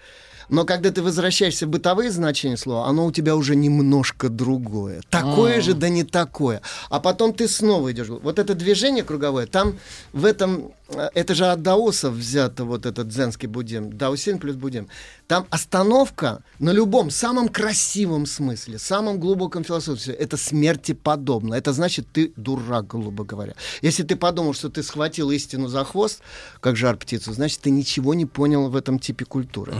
но 0.49 0.65
когда 0.65 0.91
ты 0.91 1.01
возвращаешься 1.01 1.67
в 1.67 1.69
бытовые 1.69 2.11
значения 2.11 2.57
слова, 2.57 2.87
оно 2.87 3.05
у 3.05 3.11
тебя 3.11 3.35
уже 3.35 3.55
немножко 3.55 4.29
другое. 4.29 5.01
Такое 5.09 5.61
же, 5.61 5.73
да 5.73 5.89
не 5.89 6.03
такое. 6.03 6.61
А 6.89 6.99
потом 6.99 7.33
ты 7.33 7.47
снова 7.47 7.91
идешь. 7.91 8.07
Вот 8.07 8.39
это 8.39 8.55
движение 8.55 9.03
круговое, 9.03 9.45
там 9.45 9.77
в 10.13 10.25
этом, 10.25 10.71
это 10.89 11.35
же 11.35 11.45
от 11.45 11.61
даосов 11.61 12.13
взято 12.13 12.63
вот 12.63 12.85
этот 12.85 13.09
дзенский 13.09 13.47
буддизм, 13.47 13.91
даосин 13.91 14.39
плюс 14.39 14.55
буддизм. 14.55 14.87
Там 15.27 15.45
остановка 15.49 16.43
на 16.59 16.71
любом, 16.71 17.09
самом 17.09 17.49
красивом 17.49 18.25
смысле, 18.25 18.79
самом 18.79 19.19
глубоком 19.19 19.63
философии, 19.63 20.13
это 20.13 20.37
смерти 20.37 20.93
подобно. 20.93 21.55
Это 21.55 21.73
значит, 21.73 22.07
ты 22.11 22.31
дурак, 22.37 22.87
грубо 22.87 23.25
говоря. 23.25 23.55
Если 23.81 24.03
ты 24.03 24.15
подумал, 24.15 24.53
что 24.53 24.69
ты 24.69 24.81
схватил 24.81 25.31
истину 25.31 25.67
за 25.67 25.83
хвост, 25.83 26.21
как 26.61 26.77
жар 26.77 26.95
птицу, 26.95 27.33
значит, 27.33 27.59
ты 27.59 27.69
ничего 27.69 28.13
не 28.13 28.25
понял 28.25 28.69
в 28.69 28.75
этом 28.75 28.99
типе 28.99 29.25
культуры. 29.25 29.73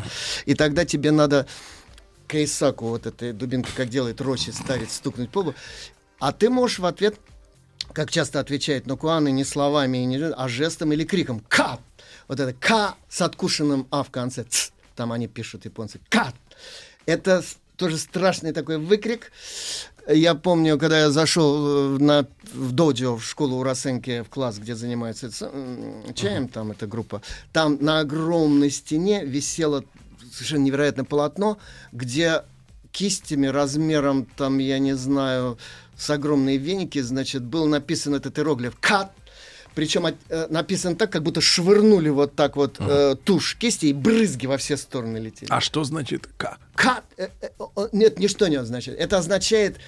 И 0.45 0.55
тогда 0.55 0.83
тебе 0.83 1.11
надо 1.11 1.47
кейсаку, 2.27 2.87
вот 2.87 3.05
этой 3.05 3.31
дубинкой, 3.31 3.73
как 3.75 3.89
делает 3.89 4.19
Рощи, 4.19 4.49
старец, 4.49 4.95
стукнуть 4.95 5.29
по 5.29 5.39
лбу. 5.39 5.55
А 6.19 6.33
ты 6.33 6.49
можешь 6.49 6.79
в 6.79 6.85
ответ, 6.85 7.17
как 7.97 8.11
часто 8.11 8.39
отвечает 8.39 8.85
Нокуаны, 8.85 9.31
не 9.31 9.43
словами, 9.43 9.97
не, 9.97 10.17
а 10.23 10.47
жестом 10.47 10.93
или 10.93 11.03
криком 11.03 11.39
«Ка!» 11.39 11.79
Вот 12.27 12.39
это 12.39 12.53
«Ка» 12.53 12.93
с 13.09 13.21
откушенным 13.21 13.87
«а» 13.89 14.03
в 14.03 14.11
конце. 14.11 14.43
«Ц». 14.43 14.69
Там 14.95 15.11
они 15.11 15.27
пишут, 15.27 15.65
японцы. 15.65 15.99
«Ка!» 16.07 16.31
Это 17.07 17.43
тоже 17.75 17.97
страшный 17.97 18.53
такой 18.53 18.77
выкрик. 18.77 19.31
Я 20.07 20.35
помню, 20.35 20.77
когда 20.77 20.99
я 20.99 21.09
зашел 21.09 21.95
э, 21.95 21.97
на, 21.97 22.27
в 22.53 22.71
доджо, 22.71 23.15
в 23.17 23.25
школу 23.25 23.57
у 23.57 23.63
Расенки, 23.63 24.21
в 24.21 24.29
класс, 24.29 24.59
где 24.59 24.75
занимаются 24.75 25.31
ц- 25.31 25.49
м, 25.51 26.13
чаем, 26.13 26.49
там 26.49 26.69
эта 26.69 26.85
группа, 26.85 27.23
там 27.51 27.79
на 27.81 28.01
огромной 28.01 28.69
стене 28.69 29.25
висело 29.25 29.83
совершенно 30.31 30.65
невероятное 30.65 31.03
полотно, 31.03 31.57
где 31.91 32.43
кистями 33.01 33.45
размером, 33.47 34.25
там, 34.37 34.57
я 34.57 34.79
не 34.79 34.95
знаю, 34.95 35.57
с 35.95 36.09
огромные 36.09 36.57
веники, 36.57 36.99
значит, 37.01 37.43
был 37.43 37.67
написан 37.67 38.15
этот 38.15 38.39
иероглиф 38.39 38.75
«Кат», 38.79 39.11
причем 39.75 40.07
от- 40.07 40.15
э, 40.29 40.47
написан 40.49 40.95
так, 40.95 41.11
как 41.11 41.21
будто 41.21 41.39
швырнули 41.39 42.09
вот 42.09 42.33
так 42.35 42.55
вот 42.55 42.77
э, 42.79 43.15
тушь 43.23 43.55
кисти, 43.55 43.85
и 43.87 43.93
брызги 43.93 44.47
во 44.47 44.57
все 44.57 44.77
стороны 44.77 45.17
летели. 45.19 45.49
А 45.51 45.61
что 45.61 45.83
значит 45.83 46.27
«к»? 46.37 46.57
Cut. 46.75 47.03
э, 47.17 47.27
э, 47.41 47.87
Нет, 47.91 48.17
ничто 48.17 48.47
не 48.47 48.55
означает. 48.55 48.97
Это 48.99 49.19
означает 49.19 49.75
а, 49.75 49.79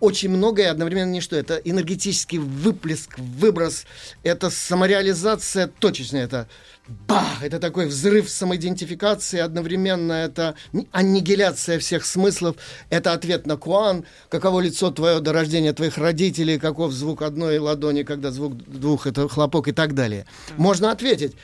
очень 0.00 0.28
многое, 0.28 0.70
одновременно 0.70 1.10
ничто. 1.10 1.36
Это 1.36 1.56
энергетический 1.56 2.38
выплеск, 2.38 3.18
выброс, 3.18 3.86
это 4.22 4.50
самореализация 4.50 5.68
точечная, 5.68 6.24
это 6.24 6.48
бах, 6.86 7.42
это 7.42 7.58
такой 7.58 7.86
взрыв 7.86 8.28
самоидентификации, 8.28 9.38
одновременно 9.38 10.12
это 10.12 10.54
ни- 10.72 10.86
аннигиляция 10.92 11.78
всех 11.78 12.04
смыслов, 12.04 12.56
это 12.90 13.12
ответ 13.12 13.46
на 13.46 13.56
куан, 13.56 14.04
каково 14.28 14.60
лицо 14.60 14.90
твое 14.90 15.20
до 15.20 15.32
рождения 15.32 15.72
твоих 15.72 15.96
родителей, 15.96 16.58
каков 16.58 16.92
звук 16.92 17.22
одной 17.22 17.58
ладони, 17.58 18.02
когда 18.02 18.30
звук 18.30 18.56
двух, 18.56 19.06
это 19.06 19.28
хлопок 19.28 19.68
и 19.68 19.72
так 19.72 19.94
далее. 19.94 20.26
Можно 20.58 20.90
ответить, 20.90 21.34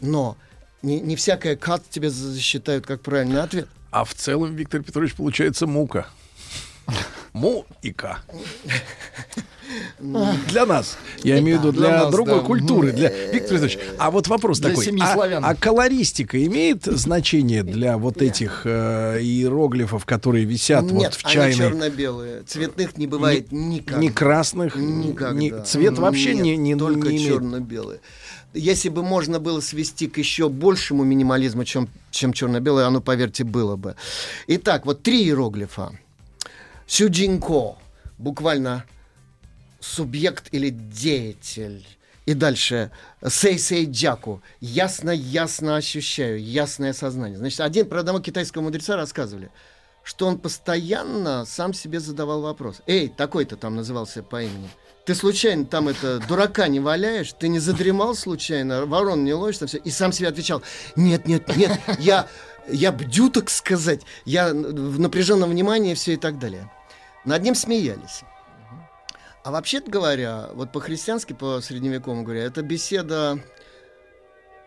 но 0.00 0.36
не, 0.82 0.98
не 1.00 1.14
всякое 1.14 1.54
кат 1.54 1.84
тебе 1.88 2.10
засчитают 2.10 2.84
как 2.84 3.02
правильный 3.02 3.40
ответ. 3.40 3.68
А 3.92 4.04
в 4.04 4.14
целом, 4.14 4.56
Виктор 4.56 4.82
Петрович, 4.82 5.14
получается 5.14 5.68
мука. 5.68 6.08
Му 7.32 7.64
и 7.82 7.92
К. 7.92 8.18
Для 10.50 10.66
нас. 10.66 10.98
Я 11.22 11.38
имею 11.38 11.58
в 11.58 11.62
виду 11.62 11.72
Для 11.72 11.88
для 11.88 11.98
нас, 12.04 12.12
другой 12.12 12.40
да. 12.40 12.46
культуры. 12.46 12.92
Для... 12.92 13.08
Виктор 13.08 13.52
Петрович, 13.58 13.78
а 13.98 14.10
вот 14.10 14.28
вопрос 14.28 14.58
Для 14.58 14.70
такой. 14.70 14.84
семьи 14.84 15.02
а, 15.02 15.14
славян. 15.14 15.44
а 15.44 15.54
колористика 15.54 16.44
имеет 16.44 16.84
значение 16.84 17.62
для 17.62 17.96
вот 17.96 18.20
этих 18.20 18.62
э, 18.64 19.18
иероглифов, 19.22 20.04
которые 20.04 20.44
висят 20.44 20.82
Нет, 20.84 20.92
вот 20.92 21.14
в 21.14 21.24
они 21.24 21.34
чайной? 21.34 21.54
черно-белые. 21.56 22.42
Цветных 22.42 22.98
не 22.98 23.06
бывает 23.06 23.50
никогда. 23.50 24.02
Ни 24.02 24.08
красных, 24.08 24.76
Никогда. 24.76 25.38
ни- 25.38 25.64
цвет 25.64 25.98
вообще 25.98 26.34
Нет, 26.34 26.42
не, 26.42 26.56
не, 26.56 26.76
только 26.76 27.08
не 27.08 27.16
имеет. 27.16 27.28
черно-белые. 27.32 28.00
Если 28.54 28.90
бы 28.90 29.02
можно 29.02 29.38
было 29.40 29.60
свести 29.60 30.06
к 30.08 30.18
еще 30.18 30.50
большему 30.50 31.04
минимализму, 31.04 31.64
чем, 31.64 31.88
чем 32.10 32.34
черно-белое, 32.34 32.86
оно, 32.86 33.00
поверьте, 33.00 33.44
было 33.44 33.76
бы. 33.76 33.94
Итак, 34.46 34.84
вот 34.84 35.02
три 35.02 35.22
иероглифа. 35.24 35.92
Сюджинко, 36.92 37.76
буквально 38.18 38.84
субъект 39.80 40.48
или 40.52 40.68
деятель. 40.68 41.86
И 42.26 42.34
дальше 42.34 42.90
сей-сей 43.26 43.86
джаку. 43.86 44.42
Ясно-ясно 44.60 45.76
ощущаю, 45.76 46.38
ясное 46.38 46.92
сознание. 46.92 47.38
Значит, 47.38 47.60
один 47.60 47.88
про 47.88 48.00
одного 48.00 48.20
китайского 48.20 48.60
мудреца 48.60 48.96
рассказывали, 48.96 49.50
что 50.02 50.26
он 50.26 50.36
постоянно 50.36 51.46
сам 51.46 51.72
себе 51.72 51.98
задавал 51.98 52.42
вопрос. 52.42 52.82
Эй, 52.86 53.08
такой-то 53.08 53.56
там 53.56 53.74
назывался 53.74 54.22
по 54.22 54.42
имени. 54.42 54.68
Ты 55.06 55.14
случайно 55.14 55.64
там 55.64 55.88
это 55.88 56.18
дурака 56.28 56.68
не 56.68 56.78
валяешь? 56.78 57.32
Ты 57.32 57.48
не 57.48 57.58
задремал 57.58 58.14
случайно? 58.14 58.84
Ворон 58.84 59.24
не 59.24 59.32
ловишь? 59.32 59.56
Там 59.56 59.68
все? 59.68 59.78
И 59.78 59.90
сам 59.90 60.12
себе 60.12 60.28
отвечал, 60.28 60.60
нет, 60.94 61.26
нет, 61.26 61.56
нет, 61.56 61.80
я, 61.98 62.28
я 62.68 62.92
бдю, 62.92 63.30
так 63.30 63.48
сказать. 63.48 64.02
Я 64.26 64.52
в 64.52 65.00
напряженном 65.00 65.48
внимании 65.48 65.94
все 65.94 66.12
и 66.12 66.16
так 66.18 66.38
далее. 66.38 66.70
Над 67.24 67.42
ним 67.42 67.54
смеялись. 67.54 68.22
А 69.44 69.50
вообще 69.50 69.80
говоря, 69.80 70.50
вот 70.54 70.72
по-христиански, 70.72 71.32
по 71.32 71.60
средневековому 71.60 72.22
говоря, 72.22 72.44
это 72.44 72.62
беседа 72.62 73.38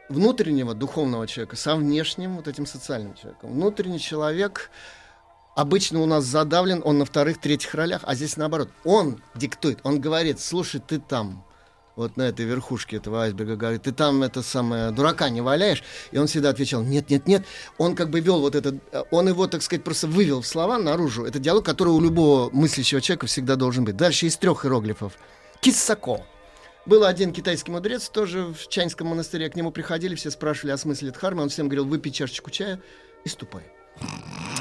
внутреннего 0.09 0.73
духовного 0.73 1.27
человека 1.27 1.55
со 1.55 1.75
внешним 1.75 2.35
вот 2.35 2.47
этим 2.47 2.65
социальным 2.65 3.15
человеком. 3.15 3.53
Внутренний 3.53 3.99
человек 3.99 4.69
обычно 5.55 6.01
у 6.01 6.05
нас 6.05 6.25
задавлен, 6.25 6.81
он 6.83 6.97
на 6.99 7.05
вторых, 7.05 7.39
третьих 7.39 7.73
ролях, 7.73 8.01
а 8.03 8.15
здесь 8.15 8.37
наоборот. 8.37 8.69
Он 8.83 9.21
диктует, 9.33 9.79
он 9.83 9.99
говорит, 9.99 10.39
слушай, 10.39 10.81
ты 10.85 10.99
там, 10.99 11.45
вот 11.95 12.17
на 12.17 12.23
этой 12.23 12.45
верхушке 12.45 12.97
этого 12.97 13.23
айсберга, 13.23 13.55
говорит, 13.55 13.83
ты 13.83 13.91
там 13.91 14.23
это 14.23 14.41
самое, 14.41 14.91
дурака 14.91 15.29
не 15.29 15.41
валяешь? 15.41 15.83
И 16.11 16.17
он 16.17 16.27
всегда 16.27 16.49
отвечал, 16.49 16.83
нет, 16.83 17.09
нет, 17.09 17.27
нет. 17.27 17.45
Он 17.77 17.95
как 17.95 18.09
бы 18.09 18.19
вел 18.19 18.41
вот 18.41 18.55
этот, 18.55 18.75
э, 18.91 19.03
он 19.11 19.27
его, 19.27 19.47
так 19.47 19.61
сказать, 19.61 19.83
просто 19.83 20.07
вывел 20.07 20.41
в 20.41 20.47
слова 20.47 20.77
наружу. 20.77 21.25
Это 21.25 21.39
диалог, 21.39 21.65
который 21.65 21.89
у 21.89 22.01
любого 22.01 22.49
мыслящего 22.51 23.01
человека 23.01 23.27
всегда 23.27 23.55
должен 23.55 23.85
быть. 23.85 23.95
Дальше 23.95 24.25
из 24.25 24.37
трех 24.37 24.65
иероглифов. 24.65 25.13
Киссако. 25.61 26.25
Был 26.85 27.03
один 27.03 27.33
китайский 27.33 27.71
мудрец, 27.71 28.09
тоже 28.09 28.53
в 28.53 28.67
Чаньском 28.67 29.07
монастыре, 29.07 29.49
к 29.49 29.55
нему 29.55 29.71
приходили, 29.71 30.13
все 30.13 30.29
спрашивали 30.29 30.71
о 30.71 30.77
смысле 30.77 31.09
дхармы, 31.11 31.41
он 31.41 31.49
всем 31.49 31.67
говорил, 31.67 31.85
выпей 31.85 32.11
чашечку 32.11 32.51
чая 32.51 32.79
и 33.23 33.29
ступай. 33.29 33.63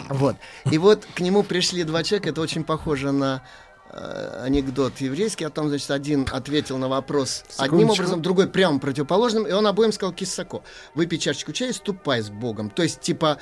Вот. 0.08 0.36
И 0.70 0.78
вот 0.78 1.06
к 1.14 1.20
нему 1.20 1.42
пришли 1.42 1.84
два 1.84 2.02
человека, 2.02 2.30
это 2.30 2.40
очень 2.40 2.64
похоже 2.64 3.12
на 3.12 3.42
анекдот 3.90 4.98
еврейский 5.00 5.44
о 5.44 5.50
том, 5.50 5.68
значит, 5.68 5.90
один 5.90 6.26
ответил 6.32 6.78
на 6.78 6.88
вопрос 6.88 7.44
одним 7.58 7.80
Секундочку. 7.80 7.92
образом, 8.02 8.22
другой 8.22 8.48
прямо 8.48 8.78
противоположным, 8.80 9.46
и 9.46 9.52
он 9.52 9.66
обоим 9.66 9.92
сказал 9.92 10.12
кисако. 10.12 10.62
Выпей 10.94 11.18
чашечку 11.18 11.52
чая 11.52 11.70
и 11.70 11.72
ступай 11.72 12.20
с 12.22 12.30
Богом. 12.30 12.70
То 12.70 12.82
есть, 12.82 13.00
типа, 13.00 13.38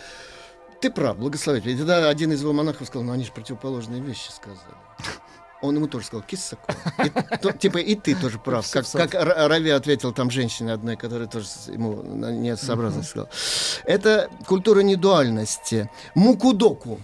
ты 0.81 0.91
прав, 0.91 1.17
благословить. 1.17 1.65
И 1.67 1.77
тогда 1.77 2.09
один 2.09 2.33
из 2.33 2.41
его 2.43 2.53
монахов 2.53 2.87
сказал, 2.89 3.05
ну 3.05 3.13
они 3.13 3.25
же 3.25 3.33
противоположные 3.33 4.01
вещи 4.03 4.31
сказали. 4.31 4.61
Он 5.63 5.77
ему 5.77 5.87
тоже 5.87 6.07
сказал, 6.07 6.25
кисако. 6.27 6.75
И 7.05 7.37
то- 7.39 7.53
типа, 7.53 7.79
и 7.79 7.95
ты 7.95 8.17
тоже 8.17 8.41
прав. 8.41 8.69
Как, 8.69 8.85
как 8.91 9.15
Ра- 9.15 9.47
Рави 9.47 9.71
ответил 9.71 10.13
там 10.13 10.29
женщине 10.29 10.73
одной, 10.73 10.97
которая 10.97 11.29
тоже 11.29 11.47
ему 11.69 12.03
несообразно 12.03 13.05
сказала. 13.05 13.31
Это 13.85 14.29
культура 14.49 14.81
недуальности. 14.81 15.89
Мукудоку. 16.17 17.01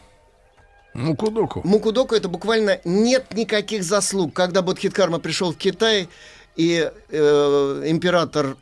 Ну, 0.99 1.15
кудоку. 1.15 1.61
Мукудоку 1.65 2.17
это 2.17 2.29
буквально 2.29 2.81
нет 2.85 3.33
никаких 3.33 3.85
заслуг. 3.85 4.35
Когда 4.35 4.63
Бодхиткарма 4.63 5.21
пришел 5.21 5.53
в 5.53 5.57
Китай, 5.57 6.09
и 6.57 6.91
э, 7.11 7.83
император 7.87 8.57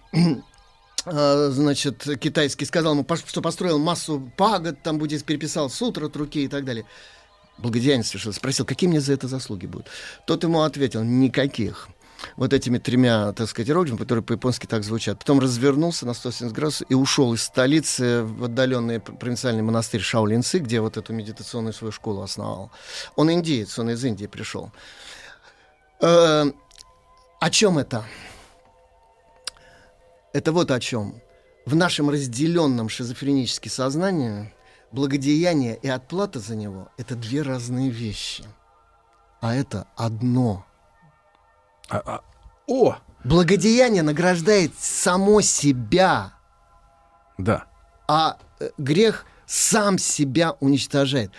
а, 1.06 1.48
значит, 1.50 2.06
китайский, 2.20 2.66
сказал 2.66 2.92
ему, 2.92 3.06
что 3.26 3.40
построил 3.40 3.78
массу 3.78 4.30
пагод, 4.36 4.82
там 4.82 4.98
будет 4.98 5.24
переписал 5.24 5.70
сутр 5.70 6.04
от 6.04 6.16
руки 6.16 6.44
и 6.44 6.48
так 6.48 6.66
далее. 6.66 6.84
Благодеяние 7.56 8.04
совершил. 8.04 8.34
Спросил, 8.34 8.66
какие 8.66 8.90
мне 8.90 9.00
за 9.00 9.14
это 9.14 9.28
заслуги 9.28 9.64
будут? 9.64 9.86
Тот 10.26 10.42
ему 10.42 10.60
ответил, 10.60 11.02
никаких. 11.04 11.88
Вот 12.36 12.52
этими 12.52 12.78
тремя, 12.78 13.32
так 13.32 13.48
сказать, 13.48 13.68
иероглифами, 13.68 13.98
которые 13.98 14.24
по-японски 14.24 14.66
так 14.66 14.84
звучат. 14.84 15.18
Потом 15.18 15.38
развернулся 15.38 16.06
на 16.06 16.14
170 16.14 16.54
градусов 16.54 16.86
и 16.90 16.94
ушел 16.94 17.32
из 17.34 17.42
столицы 17.42 18.22
в 18.22 18.44
отдаленный 18.44 19.00
пр- 19.00 19.16
провинциальный 19.16 19.62
монастырь 19.62 20.00
Шаолинцы, 20.00 20.58
где 20.58 20.80
вот 20.80 20.96
эту 20.96 21.12
медитационную 21.12 21.72
свою 21.72 21.92
школу 21.92 22.22
основал. 22.22 22.70
Он 23.16 23.30
индиец, 23.30 23.78
он 23.78 23.90
из 23.90 24.04
Индии 24.04 24.26
пришел. 24.26 24.72
Э, 26.00 26.44
О 27.40 27.50
чем 27.50 27.78
это? 27.78 28.04
Это 30.32 30.52
вот 30.52 30.70
о 30.70 30.80
чем. 30.80 31.20
В 31.64 31.74
нашем 31.74 32.10
разделенном 32.10 32.88
шизофренически 32.90 33.68
сознании 33.68 34.52
благодеяние 34.92 35.78
и 35.80 35.88
отплата 35.88 36.40
за 36.40 36.54
него— 36.56 36.90
это 36.98 37.14
две 37.16 37.40
разные 37.42 37.88
вещи. 37.90 38.44
А 39.40 39.54
это 39.54 39.86
одно. 39.96 40.65
А- 41.88 42.02
а- 42.04 42.20
О, 42.66 42.96
Благодеяние 43.24 44.02
награждает 44.02 44.72
само 44.78 45.40
себя, 45.40 46.32
да. 47.38 47.64
а 48.06 48.38
э, 48.60 48.70
грех 48.78 49.26
сам 49.46 49.98
себя 49.98 50.52
уничтожает. 50.60 51.30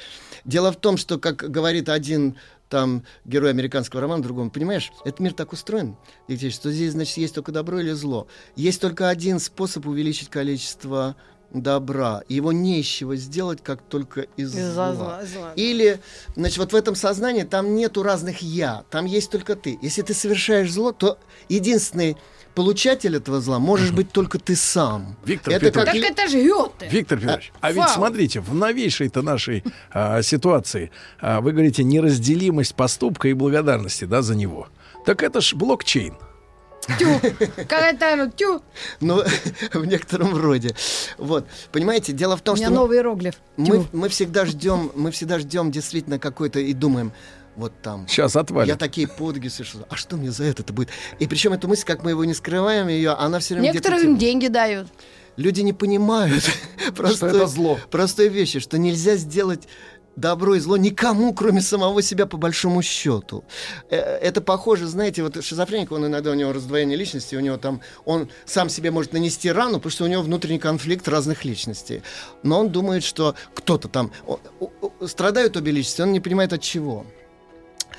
Дело 0.44 0.72
в 0.72 0.76
том, 0.78 0.98
что, 0.98 1.18
как 1.18 1.38
говорит 1.38 1.90
один 1.90 2.38
там 2.70 3.04
герой 3.24 3.52
американского 3.52 4.02
романа, 4.02 4.22
другому, 4.22 4.52
понимаешь, 4.52 4.92
этот 5.06 5.20
мир 5.22 5.34
так 5.34 5.54
устроен, 5.54 5.96
что 6.28 6.72
здесь, 6.72 6.92
значит, 6.92 7.18
есть 7.18 7.36
только 7.36 7.52
добро 7.52 7.80
или 7.80 7.92
зло. 7.92 8.28
Есть 8.56 8.82
только 8.82 9.08
один 9.08 9.40
способ 9.40 9.88
увеличить 9.88 10.30
количество 10.30 11.16
добра. 11.54 12.24
Его 12.28 12.52
не 12.52 12.80
из 12.82 12.86
чего 12.86 13.16
сделать, 13.16 13.64
как 13.64 13.82
только 13.82 14.22
из 14.38 14.54
Из-за 14.56 14.72
зла. 14.74 14.94
зла- 14.94 15.26
зла. 15.26 15.54
Или, 15.56 16.00
значит, 16.36 16.58
вот 16.58 16.74
в 16.74 16.76
этом 16.76 16.96
сознании 16.96 17.44
там 17.44 17.76
нету 17.76 18.04
разных 18.04 18.42
«я», 18.42 18.84
там 18.90 19.06
есть 19.06 19.32
только 19.32 19.56
ты. 19.56 19.80
Если 19.82 20.02
ты 20.02 20.14
совершаешь 20.14 20.72
зло, 20.72 20.92
то 20.92 21.18
единственный 21.50 22.18
получатель 22.54 23.16
этого 23.16 23.40
зла 23.40 23.60
можешь 23.60 23.92
быть 23.92 24.12
только 24.12 24.40
ты 24.40 24.56
сам. 24.56 25.16
Виктор 25.24 25.54
это 25.54 25.68
Петрович. 25.68 25.92
как 25.92 26.02
Так 26.02 26.12
это 26.12 26.28
же 26.32 26.44
Гёте. 26.44 26.88
Виктор 26.90 27.20
Петрович, 27.20 27.52
а 27.62 27.72
ведь 27.72 27.84
Фау. 27.84 27.96
смотрите, 27.96 28.40
в 28.40 28.54
новейшей-то 28.56 29.22
нашей 29.22 29.64
а, 29.92 30.22
ситуации 30.24 30.92
а, 31.22 31.40
вы 31.42 31.52
говорите 31.52 31.84
неразделимость 31.84 32.74
поступка 32.76 33.28
и 33.28 33.34
благодарности, 33.34 34.06
да, 34.06 34.22
за 34.24 34.36
него. 34.36 34.68
Так 35.06 35.22
это 35.24 35.40
ж 35.40 35.54
блокчейн. 35.54 36.16
Тю. 37.00 37.08
Какая-то 37.56 38.32
тю. 38.36 38.62
Ну, 39.02 39.22
в 39.74 39.86
некотором 39.86 40.36
роде. 40.36 40.76
Вот. 41.18 41.46
Понимаете, 41.72 42.14
дело 42.14 42.38
в 42.38 42.42
У 42.42 42.44
том, 42.44 42.56
меня 42.56 42.68
что 42.68 42.74
мы- 42.76 42.80
новый 42.82 42.98
иероглиф. 42.98 43.36
мы, 43.58 43.86
мы 43.92 44.10
всегда 44.10 44.46
ждем, 44.46 44.92
мы 44.96 45.12
всегда 45.12 45.40
ждем 45.40 45.72
действительно 45.72 46.20
какой-то 46.20 46.60
и 46.60 46.74
думаем, 46.74 47.12
вот 47.56 47.74
там. 47.82 48.08
Сейчас 48.08 48.36
отвалит. 48.36 48.68
Я 48.70 48.76
такие 48.76 49.08
подвиги 49.08 49.48
совершил. 49.48 49.86
А 49.90 49.96
что 49.96 50.16
мне 50.16 50.32
за 50.32 50.44
это-то 50.46 50.74
будет? 50.74 50.90
И 51.20 51.28
причем 51.28 51.54
эту 51.54 51.68
мысль, 51.68 51.86
как 51.86 52.04
мы 52.04 52.12
его 52.12 52.24
не 52.24 52.34
скрываем, 52.34 52.88
ее, 52.88 53.12
она 53.12 53.40
все 53.40 53.56
время 53.56 53.72
где-то 53.72 53.90
Некоторым 53.90 54.12
тем- 54.14 54.18
деньги 54.20 54.48
дают. 54.48 54.88
Люди 55.38 55.62
не 55.62 55.74
понимают 55.74 56.44
простой, 56.96 57.30
это 57.30 57.46
зло. 57.48 57.80
простой 57.92 58.28
вещи, 58.30 58.60
что 58.60 58.78
нельзя 58.80 59.16
сделать 59.18 59.68
добро 60.18 60.56
и 60.56 60.60
зло 60.60 60.76
никому, 60.76 61.34
кроме 61.34 61.62
самого 61.62 62.02
себя, 62.02 62.26
по 62.26 62.38
большому 62.38 62.82
счету. 62.82 63.46
Э, 63.90 64.18
Это 64.18 64.42
похоже, 64.42 64.88
знаете, 64.88 65.24
вот 65.24 65.42
шизофреник, 65.44 65.92
он 65.92 66.06
иногда 66.06 66.32
у 66.32 66.34
него 66.34 66.52
раздвоение 66.52 66.98
личности, 66.98 67.36
у 67.36 67.40
него 67.40 67.58
там, 67.58 67.82
он 68.04 68.30
сам 68.46 68.70
себе 68.70 68.92
может 68.92 69.14
нанести 69.14 69.52
рану, 69.52 69.78
потому 69.78 69.92
что 69.92 70.04
у 70.04 70.08
него 70.08 70.24
внутренний 70.24 70.60
конфликт 70.60 71.08
разных 71.08 71.46
личностей. 71.46 72.02
Но 72.44 72.60
он 72.60 72.70
думает, 72.70 73.04
что 73.04 73.36
кто-то 73.54 73.88
там, 73.88 74.12
страдают 75.06 75.56
обе 75.56 75.72
личности, 75.72 76.02
он 76.02 76.12
не 76.12 76.20
понимает 76.20 76.52
от 76.52 76.62
чего. 76.62 77.06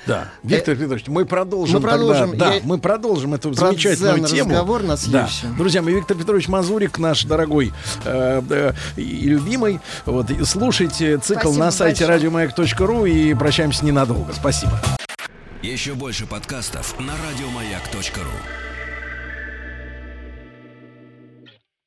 Да. 0.09 0.29
Виктор 0.43 0.75
Петрович, 0.75 1.05
мы 1.07 1.25
продолжим, 1.25 1.75
мы 1.75 1.81
продолжим. 1.81 2.29
тогда. 2.31 2.47
Да, 2.49 2.53
Я- 2.55 2.61
мы 2.63 2.77
продолжим 2.79 3.33
эту 3.35 3.49
Про 3.51 3.67
замечательную 3.67 4.25
тему. 4.25 4.49
разговор 4.49 4.83
на 4.83 4.97
Да. 5.07 5.29
Друзья 5.57 5.81
мои, 5.83 5.93
Виктор 5.93 6.17
Петрович 6.17 6.47
Мазурик, 6.47 6.97
наш 6.97 7.23
дорогой 7.25 7.71
э, 8.05 8.41
э, 8.49 8.73
и 8.97 9.29
любимый. 9.29 9.79
Вот, 10.05 10.31
и 10.31 10.43
слушайте 10.45 11.17
цикл 11.19 11.41
Спасибо 11.41 11.63
на 11.65 11.71
сайте 11.71 12.07
большое. 12.07 12.17
радиомаяк.ру 12.17 13.05
и 13.05 13.33
прощаемся 13.35 13.85
ненадолго. 13.85 14.33
Спасибо. 14.33 14.79
Еще 15.61 15.93
больше 15.93 16.25
подкастов 16.25 16.95
на 16.99 17.13
радиомаяк.ру. 17.29 18.68